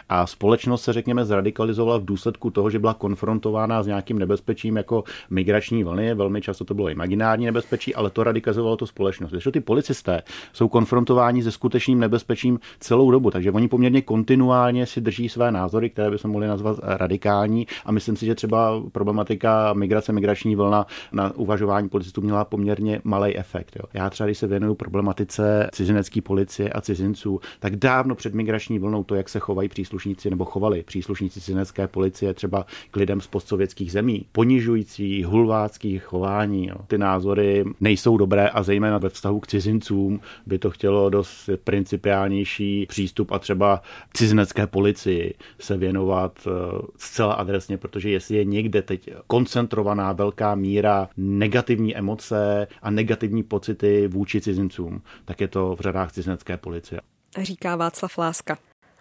A 0.09 0.27
společnost 0.27 0.83
se, 0.83 0.93
řekněme, 0.93 1.25
zradikalizovala 1.25 1.97
v 1.97 2.05
důsledku 2.05 2.49
toho, 2.49 2.69
že 2.69 2.79
byla 2.79 2.93
konfrontována 2.93 3.83
s 3.83 3.87
nějakým 3.87 4.19
nebezpečím 4.19 4.77
jako 4.77 5.03
migrační 5.29 5.83
vlny, 5.83 6.13
velmi 6.13 6.41
často 6.41 6.65
to 6.65 6.73
bylo 6.73 6.89
imaginární 6.89 7.45
nebezpečí, 7.45 7.95
ale 7.95 8.09
to 8.09 8.23
radikalizovalo 8.23 8.77
to 8.77 8.87
společnost. 8.87 9.31
Když 9.31 9.47
ty 9.53 9.59
policisté 9.59 10.21
jsou 10.53 10.67
konfrontováni 10.67 11.43
se 11.43 11.51
skutečným 11.51 11.99
nebezpečím 11.99 12.59
celou 12.79 13.11
dobu, 13.11 13.31
takže 13.31 13.51
oni 13.51 13.67
poměrně 13.67 14.01
kontinuálně 14.01 14.85
si 14.85 15.01
drží 15.01 15.29
své 15.29 15.51
názory, 15.51 15.89
které 15.89 16.11
bychom 16.11 16.31
mohli 16.31 16.47
nazvat 16.47 16.79
radikální 16.83 17.67
a 17.85 17.91
myslím 17.91 18.15
si, 18.15 18.25
že 18.25 18.35
třeba 18.35 18.83
problematika 18.91 19.73
migrace, 19.73 20.13
migrační 20.13 20.55
vlna 20.55 20.85
na 21.11 21.31
uvažování 21.35 21.89
policistů 21.89 22.21
měla 22.21 22.45
poměrně 22.45 23.01
malý 23.03 23.37
efekt. 23.37 23.75
Jo. 23.75 23.85
Já 23.93 24.09
třeba, 24.09 24.27
když 24.27 24.37
se 24.37 24.47
věnuju 24.47 24.75
problematice 24.75 25.69
cizinecké 25.71 26.21
policie 26.21 26.69
a 26.69 26.81
cizinců, 26.81 27.39
tak 27.59 27.75
dávno 27.75 28.15
před 28.15 28.34
migrační 28.35 28.79
vlnou 28.79 29.03
to, 29.03 29.15
jak 29.15 29.29
se 29.29 29.39
chovají 29.39 29.69
příslušníci 29.69 30.29
nebo 30.29 30.45
chovali 30.45 30.83
příslušníci 30.83 31.41
cizinecké 31.41 31.87
policie 31.87 32.33
třeba 32.33 32.65
k 32.91 32.95
lidem 32.95 33.21
z 33.21 33.27
postsovětských 33.27 33.91
zemí, 33.91 34.25
ponižující, 34.31 35.23
hulvácký 35.23 35.99
chování. 35.99 36.67
Jo. 36.67 36.75
Ty 36.87 36.97
názory 36.97 37.65
nejsou 37.79 38.17
dobré 38.17 38.49
a 38.49 38.63
zejména 38.63 38.97
ve 38.97 39.09
vztahu 39.09 39.39
k 39.39 39.47
cizincům 39.47 40.19
by 40.45 40.59
to 40.59 40.69
chtělo 40.69 41.09
dost 41.09 41.49
principiálnější 41.63 42.85
přístup 42.85 43.31
a 43.31 43.39
třeba 43.39 43.81
cizinecké 44.13 44.67
policii 44.67 45.33
se 45.59 45.77
věnovat 45.77 46.47
eh, 46.47 46.51
zcela 46.97 47.33
adresně, 47.33 47.77
protože 47.77 48.09
jestli 48.09 48.35
je 48.35 48.45
někde 48.45 48.81
teď 48.81 49.09
koncentrovaná 49.27 50.13
velká 50.13 50.55
míra 50.55 51.09
negativní 51.17 51.97
emoce 51.97 52.67
a 52.81 52.91
negativní 52.91 53.43
pocity 53.43 54.07
vůči 54.07 54.41
cizincům, 54.41 55.01
tak 55.25 55.41
je 55.41 55.47
to 55.47 55.75
v 55.75 55.79
řadách 55.79 56.11
cizinecké 56.11 56.57
policie. 56.57 57.01
Říká 57.37 57.75
Václav 57.75 58.17
Láska. 58.17 58.57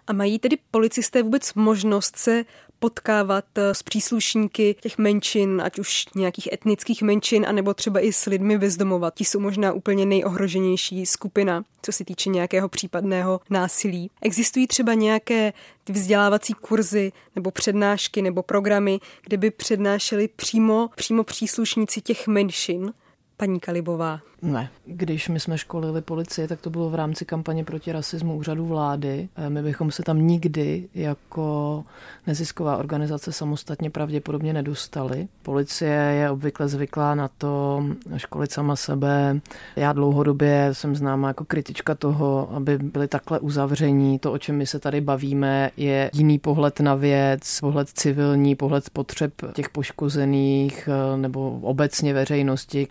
A 0.07 0.13
mají 0.13 0.39
tedy 0.39 0.57
policisté 0.71 1.23
vůbec 1.23 1.53
možnost 1.53 2.17
se 2.17 2.45
potkávat 2.79 3.45
eh, 3.55 3.73
s 3.73 3.83
příslušníky 3.83 4.75
těch 4.81 4.97
menšin, 4.97 5.61
ať 5.65 5.79
už 5.79 6.05
nějakých 6.15 6.53
etnických 6.53 7.01
menšin, 7.01 7.45
anebo 7.49 7.73
třeba 7.73 7.99
i 7.99 8.13
s 8.13 8.25
lidmi 8.25 8.57
bezdomova. 8.57 9.11
Ti 9.11 9.25
jsou 9.25 9.39
možná 9.39 9.73
úplně 9.73 10.05
nejohroženější 10.05 11.05
skupina, 11.05 11.63
co 11.81 11.91
se 11.91 12.05
týče 12.05 12.29
nějakého 12.29 12.69
případného 12.69 13.41
násilí. 13.49 14.11
Existují 14.21 14.67
třeba 14.67 14.93
nějaké 14.93 15.53
vzdělávací 15.89 16.53
kurzy 16.53 17.11
nebo 17.35 17.51
přednášky 17.51 18.21
nebo 18.21 18.43
programy, 18.43 18.99
kde 19.23 19.37
by 19.37 19.51
přednášeli 19.51 20.27
přímo, 20.27 20.89
přímo 20.95 21.23
příslušníci 21.23 22.01
těch 22.01 22.27
menšin? 22.27 22.93
Paní 23.37 23.59
Kalibová. 23.59 24.19
Ne. 24.45 24.69
Když 24.85 25.29
my 25.29 25.39
jsme 25.39 25.57
školili 25.57 26.01
policii, 26.01 26.47
tak 26.47 26.61
to 26.61 26.69
bylo 26.69 26.89
v 26.89 26.95
rámci 26.95 27.25
kampaně 27.25 27.63
proti 27.63 27.91
rasismu 27.91 28.35
úřadu 28.35 28.65
vlády. 28.65 29.29
Eh, 29.35 29.49
my 29.49 29.63
bychom 29.63 29.91
se 29.91 30.03
tam 30.03 30.27
nikdy 30.27 30.87
jako 30.95 31.83
nezisková 32.27 32.77
organizace 32.77 33.31
samostatně 33.31 33.89
pravděpodobně 33.89 34.53
nedostali. 34.53 35.27
Policie 35.41 35.93
je 35.93 36.29
obvykle 36.29 36.67
zvyklá 36.67 37.15
na 37.15 37.27
to 37.37 37.83
školit 38.17 38.51
sama 38.51 38.75
sebe. 38.75 39.39
Já 39.75 39.93
dlouhodobě 39.93 40.69
jsem 40.71 40.95
známa 40.95 41.27
jako 41.27 41.45
kritička 41.45 41.95
toho, 41.95 42.49
aby 42.51 42.77
byly 42.77 43.07
takhle 43.07 43.39
uzavření. 43.39 44.19
To, 44.19 44.31
o 44.31 44.37
čem 44.37 44.55
my 44.57 44.65
se 44.67 44.79
tady 44.79 45.01
bavíme, 45.01 45.71
je 45.77 46.09
jiný 46.13 46.39
pohled 46.39 46.79
na 46.79 46.95
věc, 46.95 47.59
pohled 47.59 47.89
civilní, 47.89 48.55
pohled 48.55 48.89
potřeb 48.89 49.33
těch 49.53 49.69
poškozených 49.69 50.89
eh, 50.91 51.17
nebo 51.17 51.59
obecně 51.61 52.13
veřejnosti, 52.13 52.87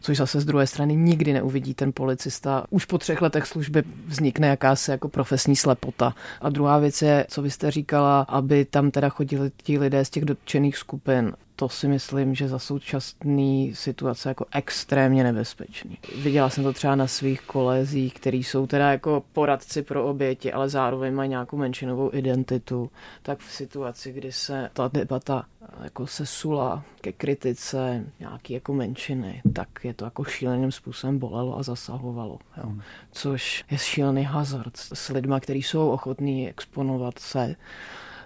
což 0.00 0.16
zase 0.16 0.40
z 0.40 0.44
druhé 0.44 0.66
strany 0.66 0.95
nikdy 1.04 1.32
neuvidí 1.32 1.74
ten 1.74 1.92
policista. 1.92 2.64
Už 2.70 2.84
po 2.84 2.98
třech 2.98 3.22
letech 3.22 3.46
služby 3.46 3.82
vznikne 4.06 4.48
jakási 4.48 4.90
jako 4.90 5.08
profesní 5.08 5.56
slepota. 5.56 6.14
A 6.40 6.50
druhá 6.50 6.78
věc 6.78 7.02
je, 7.02 7.26
co 7.28 7.42
vy 7.42 7.50
jste 7.50 7.70
říkala, 7.70 8.20
aby 8.20 8.64
tam 8.64 8.90
teda 8.90 9.08
chodili 9.08 9.50
ti 9.62 9.78
lidé 9.78 10.04
z 10.04 10.10
těch 10.10 10.24
dotčených 10.24 10.76
skupin 10.76 11.32
to 11.56 11.68
si 11.68 11.88
myslím, 11.88 12.34
že 12.34 12.48
za 12.48 12.58
současný 12.58 13.74
situace 13.74 14.28
jako 14.28 14.46
extrémně 14.54 15.24
nebezpečný. 15.24 15.98
Viděla 16.22 16.50
jsem 16.50 16.64
to 16.64 16.72
třeba 16.72 16.94
na 16.94 17.06
svých 17.06 17.40
kolezích, 17.40 18.14
kteří 18.14 18.44
jsou 18.44 18.66
teda 18.66 18.90
jako 18.90 19.24
poradci 19.32 19.82
pro 19.82 20.06
oběti, 20.06 20.52
ale 20.52 20.68
zároveň 20.68 21.14
mají 21.14 21.30
nějakou 21.30 21.56
menšinovou 21.56 22.10
identitu. 22.12 22.90
Tak 23.22 23.38
v 23.38 23.52
situaci, 23.52 24.12
kdy 24.12 24.32
se 24.32 24.70
ta 24.72 24.90
debata 24.92 25.44
jako 25.82 26.06
se 26.06 26.26
sula 26.26 26.84
ke 27.00 27.12
kritice 27.12 28.04
nějaký 28.20 28.52
jako 28.52 28.74
menšiny, 28.74 29.42
tak 29.52 29.68
je 29.84 29.94
to 29.94 30.04
jako 30.04 30.24
šíleným 30.24 30.72
způsobem 30.72 31.18
bolelo 31.18 31.58
a 31.58 31.62
zasahovalo. 31.62 32.38
Jo. 32.56 32.62
Hmm. 32.62 32.82
Což 33.12 33.64
je 33.70 33.78
šílený 33.78 34.24
hazard 34.24 34.76
s 34.76 35.08
lidma, 35.08 35.40
kteří 35.40 35.62
jsou 35.62 35.90
ochotní 35.90 36.48
exponovat 36.48 37.18
se 37.18 37.56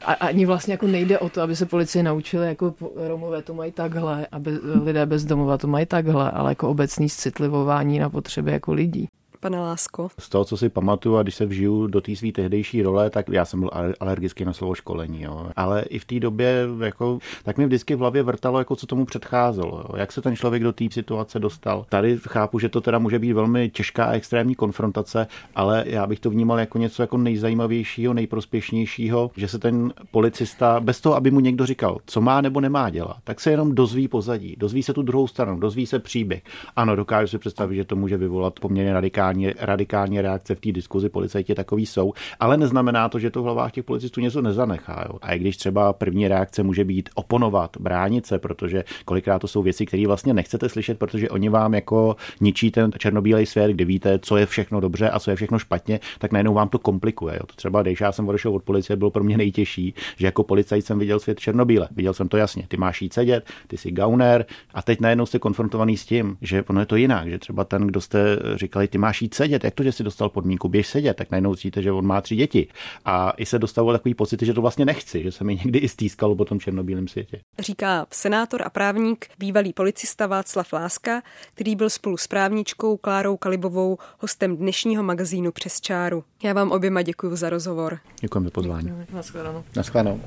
a 0.05 0.13
ani 0.13 0.47
vlastně 0.47 0.75
jako 0.75 0.87
nejde 0.87 1.19
o 1.19 1.29
to, 1.29 1.43
aby 1.43 1.57
se 1.57 1.67
policie 1.67 2.03
naučili, 2.03 2.47
jako 2.47 2.75
Romové 2.97 3.43
to 3.43 3.55
mají 3.55 3.73
takhle, 3.73 4.27
aby 4.33 4.59
lidé 4.85 5.07
bez 5.07 5.25
domova 5.25 5.59
to 5.59 5.67
mají 5.67 5.87
takhle, 5.87 6.31
ale 6.31 6.51
jako 6.51 6.69
obecný 6.69 7.09
citlivování 7.09 7.99
na 7.99 8.11
potřeby 8.11 8.53
jako 8.53 8.73
lidí 8.73 9.09
pane 9.41 9.61
Lásko? 9.61 10.09
Z 10.19 10.29
toho, 10.29 10.45
co 10.45 10.57
si 10.57 10.69
pamatuju 10.69 11.17
a 11.17 11.23
když 11.23 11.35
se 11.35 11.47
vžiju 11.47 11.87
do 11.87 12.01
té 12.01 12.17
své 12.17 12.33
tehdejší 12.33 12.83
role, 12.83 13.11
tak 13.11 13.29
já 13.29 13.45
jsem 13.45 13.61
byl 13.61 13.71
alergický 14.01 14.45
na 14.45 14.53
slovo 14.53 14.75
školení. 14.75 15.23
Jo. 15.23 15.51
Ale 15.57 15.83
i 15.83 15.99
v 15.99 16.05
té 16.05 16.21
době, 16.21 16.69
jako, 16.85 17.19
tak 17.43 17.59
mi 17.59 17.67
vždycky 17.67 17.95
v 17.95 17.99
hlavě 17.99 18.23
vrtalo, 18.23 18.59
jako 18.59 18.77
co 18.77 18.87
tomu 18.87 19.05
předcházelo. 19.05 19.79
Jo. 19.79 19.97
Jak 19.97 20.13
se 20.13 20.23
ten 20.23 20.37
člověk 20.37 20.63
do 20.63 20.73
té 20.73 20.85
situace 20.91 21.39
dostal. 21.39 21.87
Tady 21.89 22.19
chápu, 22.29 22.59
že 22.59 22.69
to 22.69 22.81
teda 22.81 22.99
může 22.99 23.19
být 23.19 23.33
velmi 23.33 23.71
těžká 23.71 24.05
a 24.05 24.13
extrémní 24.13 24.55
konfrontace, 24.55 25.27
ale 25.55 25.85
já 25.87 26.07
bych 26.07 26.21
to 26.21 26.31
vnímal 26.31 26.59
jako 26.59 26.79
něco 26.79 27.03
jako 27.03 27.17
nejzajímavějšího, 27.17 28.15
nejprospěšnějšího, 28.15 29.31
že 29.37 29.49
se 29.49 29.59
ten 29.59 29.93
policista, 30.11 30.81
bez 30.81 31.01
toho, 31.01 31.17
aby 31.17 31.31
mu 31.31 31.41
někdo 31.41 31.67
říkal, 31.67 31.99
co 32.07 32.21
má 32.21 32.41
nebo 32.41 32.61
nemá 32.61 32.91
dělat, 32.91 33.17
tak 33.25 33.41
se 33.41 33.51
jenom 33.51 33.75
dozví 33.75 34.09
pozadí, 34.09 34.55
dozví 34.59 34.83
se 34.83 34.95
tu 34.95 35.03
druhou 35.03 35.27
stranu, 35.27 35.61
dozví 35.61 35.87
se 35.87 35.99
příběh. 35.99 36.43
Ano, 36.77 36.97
dokážu 36.97 37.29
si 37.29 37.39
představit, 37.39 37.77
že 37.77 37.85
to 37.85 37.97
může 37.97 38.17
vyvolat 38.17 38.61
poměrně 38.61 38.93
radikální 38.93 39.30
radikální, 39.31 39.53
radikální 39.59 40.21
reakce 40.21 40.55
v 40.55 40.61
té 40.61 40.73
diskuzi, 40.73 41.09
policajti 41.09 41.55
takový 41.55 41.87
jsou, 41.87 42.13
ale 42.41 42.57
neznamená 42.57 43.09
to, 43.09 43.19
že 43.19 43.31
to 43.31 43.41
v 43.43 43.45
hlavách 43.45 43.73
těch 43.73 43.85
policistů 43.85 44.21
něco 44.21 44.43
nezanechá. 44.43 45.05
Jo. 45.09 45.19
A 45.23 45.35
i 45.35 45.39
když 45.39 45.57
třeba 45.57 45.93
první 45.93 46.29
reakce 46.29 46.63
může 46.63 46.85
být 46.85 47.09
oponovat, 47.15 47.77
bránit 47.81 48.27
se, 48.27 48.39
protože 48.39 48.85
kolikrát 49.05 49.39
to 49.39 49.49
jsou 49.49 49.63
věci, 49.63 49.87
které 49.87 50.07
vlastně 50.07 50.35
nechcete 50.35 50.69
slyšet, 50.69 50.99
protože 50.99 51.31
oni 51.31 51.49
vám 51.49 51.75
jako 51.75 52.17
ničí 52.41 52.71
ten 52.71 52.91
černobílej 52.99 53.47
svět, 53.47 53.71
kde 53.71 53.85
víte, 53.85 54.19
co 54.19 54.37
je 54.37 54.47
všechno 54.47 54.81
dobře 54.81 55.11
a 55.11 55.19
co 55.19 55.31
je 55.31 55.37
všechno 55.37 55.59
špatně, 55.59 56.01
tak 56.19 56.33
najednou 56.33 56.55
vám 56.55 56.69
to 56.69 56.79
komplikuje. 56.79 57.35
Jo. 57.35 57.47
To 57.47 57.55
třeba, 57.55 57.83
když 57.83 58.01
já 58.01 58.13
jsem 58.13 58.29
odešel 58.29 58.55
od 58.55 58.63
policie, 58.63 58.97
bylo 58.97 59.11
pro 59.11 59.25
mě 59.25 59.37
nejtěžší, 59.37 59.95
že 60.17 60.27
jako 60.27 60.43
policajt 60.43 60.87
jsem 60.87 60.99
viděl 60.99 61.19
svět 61.19 61.41
černobíle. 61.41 61.89
Viděl 61.91 62.15
jsem 62.15 62.29
to 62.29 62.37
jasně. 62.37 62.67
Ty 62.69 62.77
máš 62.77 63.03
jít 63.03 63.13
sedět, 63.13 63.45
ty 63.67 63.77
jsi 63.77 63.91
gauner 63.91 64.47
a 64.75 64.83
teď 64.83 65.01
najednou 65.01 65.27
jste 65.27 65.39
konfrontovaný 65.39 65.97
s 65.97 66.07
tím, 66.07 66.37
že 66.41 66.63
ono 66.63 66.81
je 66.81 66.87
to 66.87 66.97
jinak, 66.97 67.29
že 67.29 67.39
třeba 67.39 67.65
ten, 67.65 67.87
kdo 67.87 68.01
jste 68.01 68.39
říkali, 68.55 68.89
ty 68.89 68.99
máš 68.99 69.20
jít 69.23 69.35
sedět, 69.35 69.65
jak 69.65 69.75
to, 69.75 69.83
že 69.83 69.93
si 69.93 70.03
dostal 70.03 70.29
podmínku, 70.29 70.69
běž 70.69 70.87
sedět, 70.87 71.15
tak 71.15 71.31
najednou 71.31 71.55
cítíte, 71.55 71.83
že 71.83 71.93
on 71.93 72.07
má 72.07 72.21
tři 72.21 72.37
děti. 72.37 72.69
A 73.05 73.31
i 73.31 73.47
se 73.47 73.59
dostalo 73.59 73.93
takový 73.93 74.15
pocit, 74.15 74.43
že 74.43 74.55
to 74.55 74.61
vlastně 74.61 74.85
nechci, 74.85 75.23
že 75.23 75.33
se 75.33 75.45
mi 75.45 75.57
někdy 75.57 75.79
i 75.79 75.89
stýskalo 75.89 76.37
po 76.37 76.45
tom 76.45 76.61
černobílém 76.61 77.09
světě. 77.09 77.41
Říká 77.59 78.07
senátor 78.13 78.63
a 78.63 78.71
právník, 78.71 79.27
bývalý 79.39 79.73
policista 79.73 80.27
Václav 80.27 80.73
Láska, 80.73 81.23
který 81.55 81.77
byl 81.77 81.91
spolu 81.91 82.17
s 82.17 82.27
právničkou 82.27 82.97
Klárou 82.97 83.37
Kalibovou 83.37 83.99
hostem 84.19 84.57
dnešního 84.57 85.03
magazínu 85.03 85.53
Přes 85.53 85.81
čáru. 85.81 86.25
Já 86.43 86.53
vám 86.53 86.71
oběma 86.71 87.03
děkuji 87.03 87.37
za 87.37 87.51
rozhovor. 87.51 87.99
Děkujeme 88.21 88.45
za 88.47 88.51
pozvání. 88.51 88.93
Naschledanou. 89.13 89.65
Naschledanou. 89.77 90.21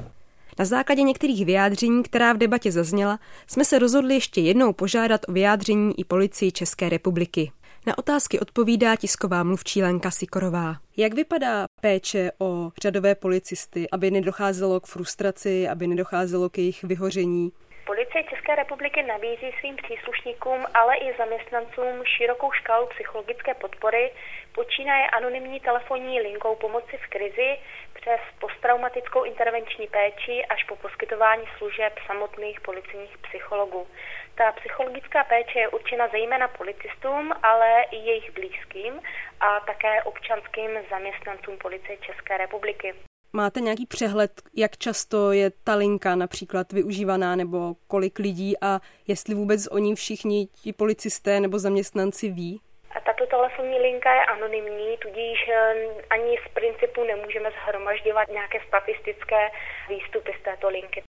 Na 0.60 0.66
základě 0.66 1.02
některých 1.02 1.46
vyjádření, 1.46 2.04
která 2.04 2.34
v 2.34 2.38
debatě 2.38 2.72
zazněla, 2.72 3.20
jsme 3.48 3.66
se 3.66 3.80
rozhodli 3.80 4.14
ještě 4.14 4.42
jednou 4.42 4.74
požádat 4.74 5.22
o 5.28 5.32
vyjádření 5.32 6.00
i 6.00 6.04
policii 6.04 6.52
České 6.52 6.90
republiky. 6.90 7.52
Na 7.88 7.98
otázky 7.98 8.40
odpovídá 8.40 8.96
tisková 8.96 9.44
mluvčí 9.44 9.84
Lenka 9.84 10.12
Sikorová. 10.12 10.76
Jak 10.98 11.14
vypadá 11.14 11.66
péče 11.82 12.32
o 12.40 12.72
řadové 12.82 13.16
policisty, 13.16 13.90
aby 13.92 14.12
nedocházelo 14.12 14.80
k 14.80 14.86
frustraci, 14.86 15.68
aby 15.68 15.88
nedocházelo 15.88 16.50
k 16.50 16.58
jejich 16.58 16.84
vyhoření? 16.84 17.52
Policie 17.86 18.24
České 18.24 18.56
republiky 18.56 19.04
nabízí 19.04 19.52
svým 19.60 19.76
příslušníkům, 19.76 20.66
ale 20.74 20.96
i 20.98 21.18
zaměstnancům 21.18 21.96
širokou 22.18 22.52
škálu 22.52 22.88
psychologické 22.88 23.54
podpory, 23.54 24.12
počínaje 24.52 25.08
anonymní 25.08 25.60
telefonní 25.60 26.22
linkou 26.22 26.56
pomoci 26.56 26.98
v 26.98 27.10
krizi 27.10 27.50
přes 27.94 28.22
posttraumatickou 28.40 29.24
intervenční 29.24 29.88
péči 29.88 30.46
až 30.50 30.64
po 30.64 30.76
poskytování 30.76 31.46
služeb 31.58 31.94
samotných 32.08 32.62
policijních 32.62 33.18
psychologů. 33.18 33.88
Ta 34.36 34.52
psychologická 34.52 35.24
péče 35.24 35.60
je 35.60 35.68
určena 35.68 36.08
zejména 36.08 36.48
policistům, 36.48 37.34
ale 37.44 37.84
i 37.92 37.96
jejich 37.96 38.34
blízkým 38.34 39.02
a 39.40 39.60
také 39.60 40.04
občanským 40.04 40.70
zaměstnancům 40.90 41.58
policie 41.58 41.98
České 41.98 42.38
republiky. 42.38 42.94
Máte 43.36 43.60
nějaký 43.60 43.86
přehled, 43.86 44.32
jak 44.56 44.78
často 44.78 45.32
je 45.32 45.52
ta 45.64 45.76
linka 45.76 46.16
například 46.16 46.72
využívaná 46.72 47.36
nebo 47.36 47.74
kolik 47.88 48.20
lidí 48.20 48.54
a 48.62 48.80
jestli 49.08 49.36
vůbec 49.36 49.68
o 49.68 49.78
ní 49.78 49.96
všichni 49.96 50.46
ti 50.46 50.74
policisté 50.74 51.40
nebo 51.40 51.60
zaměstnanci 51.60 52.30
ví? 52.30 52.62
A 52.96 53.00
tato 53.00 53.26
telefonní 53.26 53.80
linka 53.80 54.14
je 54.14 54.26
anonymní, 54.26 54.98
tudíž 54.98 55.50
eh, 55.50 55.88
ani 56.10 56.38
z 56.46 56.54
principu 56.54 57.04
nemůžeme 57.04 57.50
zhromažďovat 57.52 58.28
nějaké 58.30 58.60
statistické 58.68 59.50
výstupy 59.90 60.32
z 60.40 60.44
této 60.44 60.70
linky. 60.70 61.04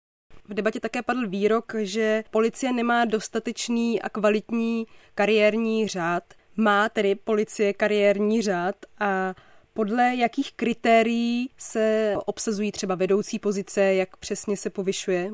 V 0.50 0.54
debatě 0.54 0.80
také 0.80 1.02
padl 1.02 1.28
výrok, 1.28 1.74
že 1.82 2.24
policie 2.32 2.72
nemá 2.74 3.06
dostatečný 3.06 4.02
a 4.02 4.10
kvalitní 4.10 4.86
kariérní 5.16 5.88
řád. 5.88 6.24
Má 6.58 6.90
tedy 6.90 7.16
policie 7.16 7.74
kariérní 7.74 8.42
řád 8.42 8.76
a 9.00 9.34
podle 9.74 10.16
jakých 10.16 10.54
kritérií 10.54 11.50
se 11.58 12.14
obsazují 12.26 12.72
třeba 12.72 12.96
vedoucí 12.96 13.40
pozice, 13.40 13.94
jak 13.94 14.18
přesně 14.18 14.58
se 14.58 14.70
povyšuje? 14.70 15.32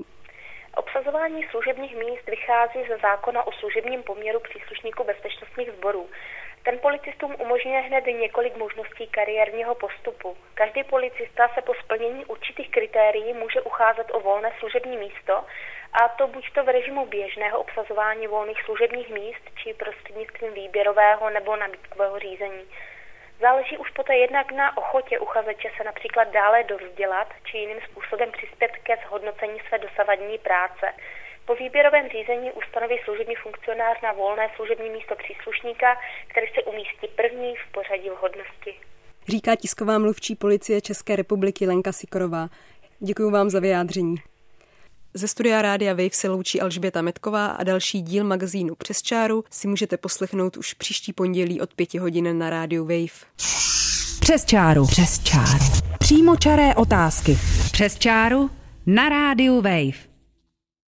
Obsazování 0.75 1.41
služebních 1.51 1.95
míst 1.95 2.25
vychází 2.29 2.79
ze 2.89 2.97
zákona 3.01 3.47
o 3.47 3.51
služebním 3.51 4.03
poměru 4.03 4.39
příslušníků 4.39 5.03
bezpečnostních 5.03 5.69
sborů. 5.77 6.09
Ten 6.63 6.79
policistům 6.79 7.35
umožňuje 7.39 7.79
hned 7.79 8.05
několik 8.05 8.55
možností 8.55 9.07
kariérního 9.07 9.75
postupu. 9.75 10.37
Každý 10.53 10.83
policista 10.83 11.47
se 11.47 11.61
po 11.61 11.73
splnění 11.73 12.25
určitých 12.25 12.71
kritérií 12.71 13.33
může 13.33 13.61
ucházet 13.61 14.07
o 14.11 14.19
volné 14.19 14.51
služební 14.59 14.97
místo, 14.97 15.45
a 15.93 16.07
to 16.07 16.27
buď 16.27 16.53
to 16.53 16.63
v 16.63 16.69
režimu 16.69 17.05
běžného 17.05 17.59
obsazování 17.59 18.27
volných 18.27 18.61
služebních 18.63 19.09
míst, 19.09 19.43
či 19.55 19.73
prostřednictvím 19.73 20.53
výběrového 20.53 21.29
nebo 21.29 21.55
nabídkového 21.55 22.19
řízení. 22.19 22.65
Záleží 23.39 23.77
už 23.77 23.89
poté 23.89 24.15
jednak 24.15 24.51
na 24.51 24.77
ochotě 24.77 25.19
uchazeče 25.19 25.71
se 25.77 25.83
například 25.83 26.27
dále 26.27 26.63
dovzdělat 26.63 27.27
či 27.43 27.57
jiným 27.57 27.81
způsobem 27.81 28.31
přispět 28.31 28.71
ke 28.83 28.97
zhodnocení 28.97 29.59
své 29.67 29.77
dosavadní 29.77 30.37
práce. 30.37 30.93
Po 31.49 31.55
výběrovém 31.55 32.05
řízení 32.09 32.51
ustanoví 32.51 32.95
služební 33.03 33.35
funkcionář 33.35 33.97
na 34.03 34.11
volné 34.11 34.49
služební 34.55 34.89
místo 34.89 35.15
příslušníka, 35.15 35.87
který 36.27 36.47
se 36.55 36.61
umístí 36.63 37.07
první 37.15 37.55
v 37.55 37.71
pořadí 37.71 38.09
vhodnosti. 38.09 38.71
Říká 39.27 39.55
tisková 39.55 39.97
mluvčí 39.97 40.35
policie 40.35 40.81
České 40.81 41.15
republiky 41.15 41.67
Lenka 41.67 41.91
Sikorová. 41.91 42.49
Děkuji 42.99 43.31
vám 43.31 43.49
za 43.49 43.59
vyjádření. 43.59 44.15
Ze 45.13 45.27
studia 45.27 45.61
Rádia 45.61 45.93
Wave 45.93 46.13
se 46.13 46.29
loučí 46.29 46.61
Alžběta 46.61 47.01
Metková 47.01 47.47
a 47.47 47.63
další 47.63 48.01
díl 48.01 48.23
magazínu 48.23 48.75
Přes 48.75 49.01
čáru 49.01 49.43
si 49.49 49.67
můžete 49.67 49.97
poslechnout 49.97 50.57
už 50.57 50.73
příští 50.73 51.13
pondělí 51.13 51.61
od 51.61 51.73
pěti 51.73 51.97
hodin 51.97 52.37
na 52.37 52.49
rádiu 52.49 52.83
Wave. 52.83 53.25
Přes 54.19 54.45
čáru. 54.45 54.87
Přes 54.87 55.23
čáru. 55.23 55.65
Přímo 55.99 56.37
čaré 56.37 56.75
otázky. 56.75 57.37
Přes 57.71 57.99
čáru 57.99 58.49
na 58.85 59.09
rádiu 59.09 59.61
Wave. 59.61 60.08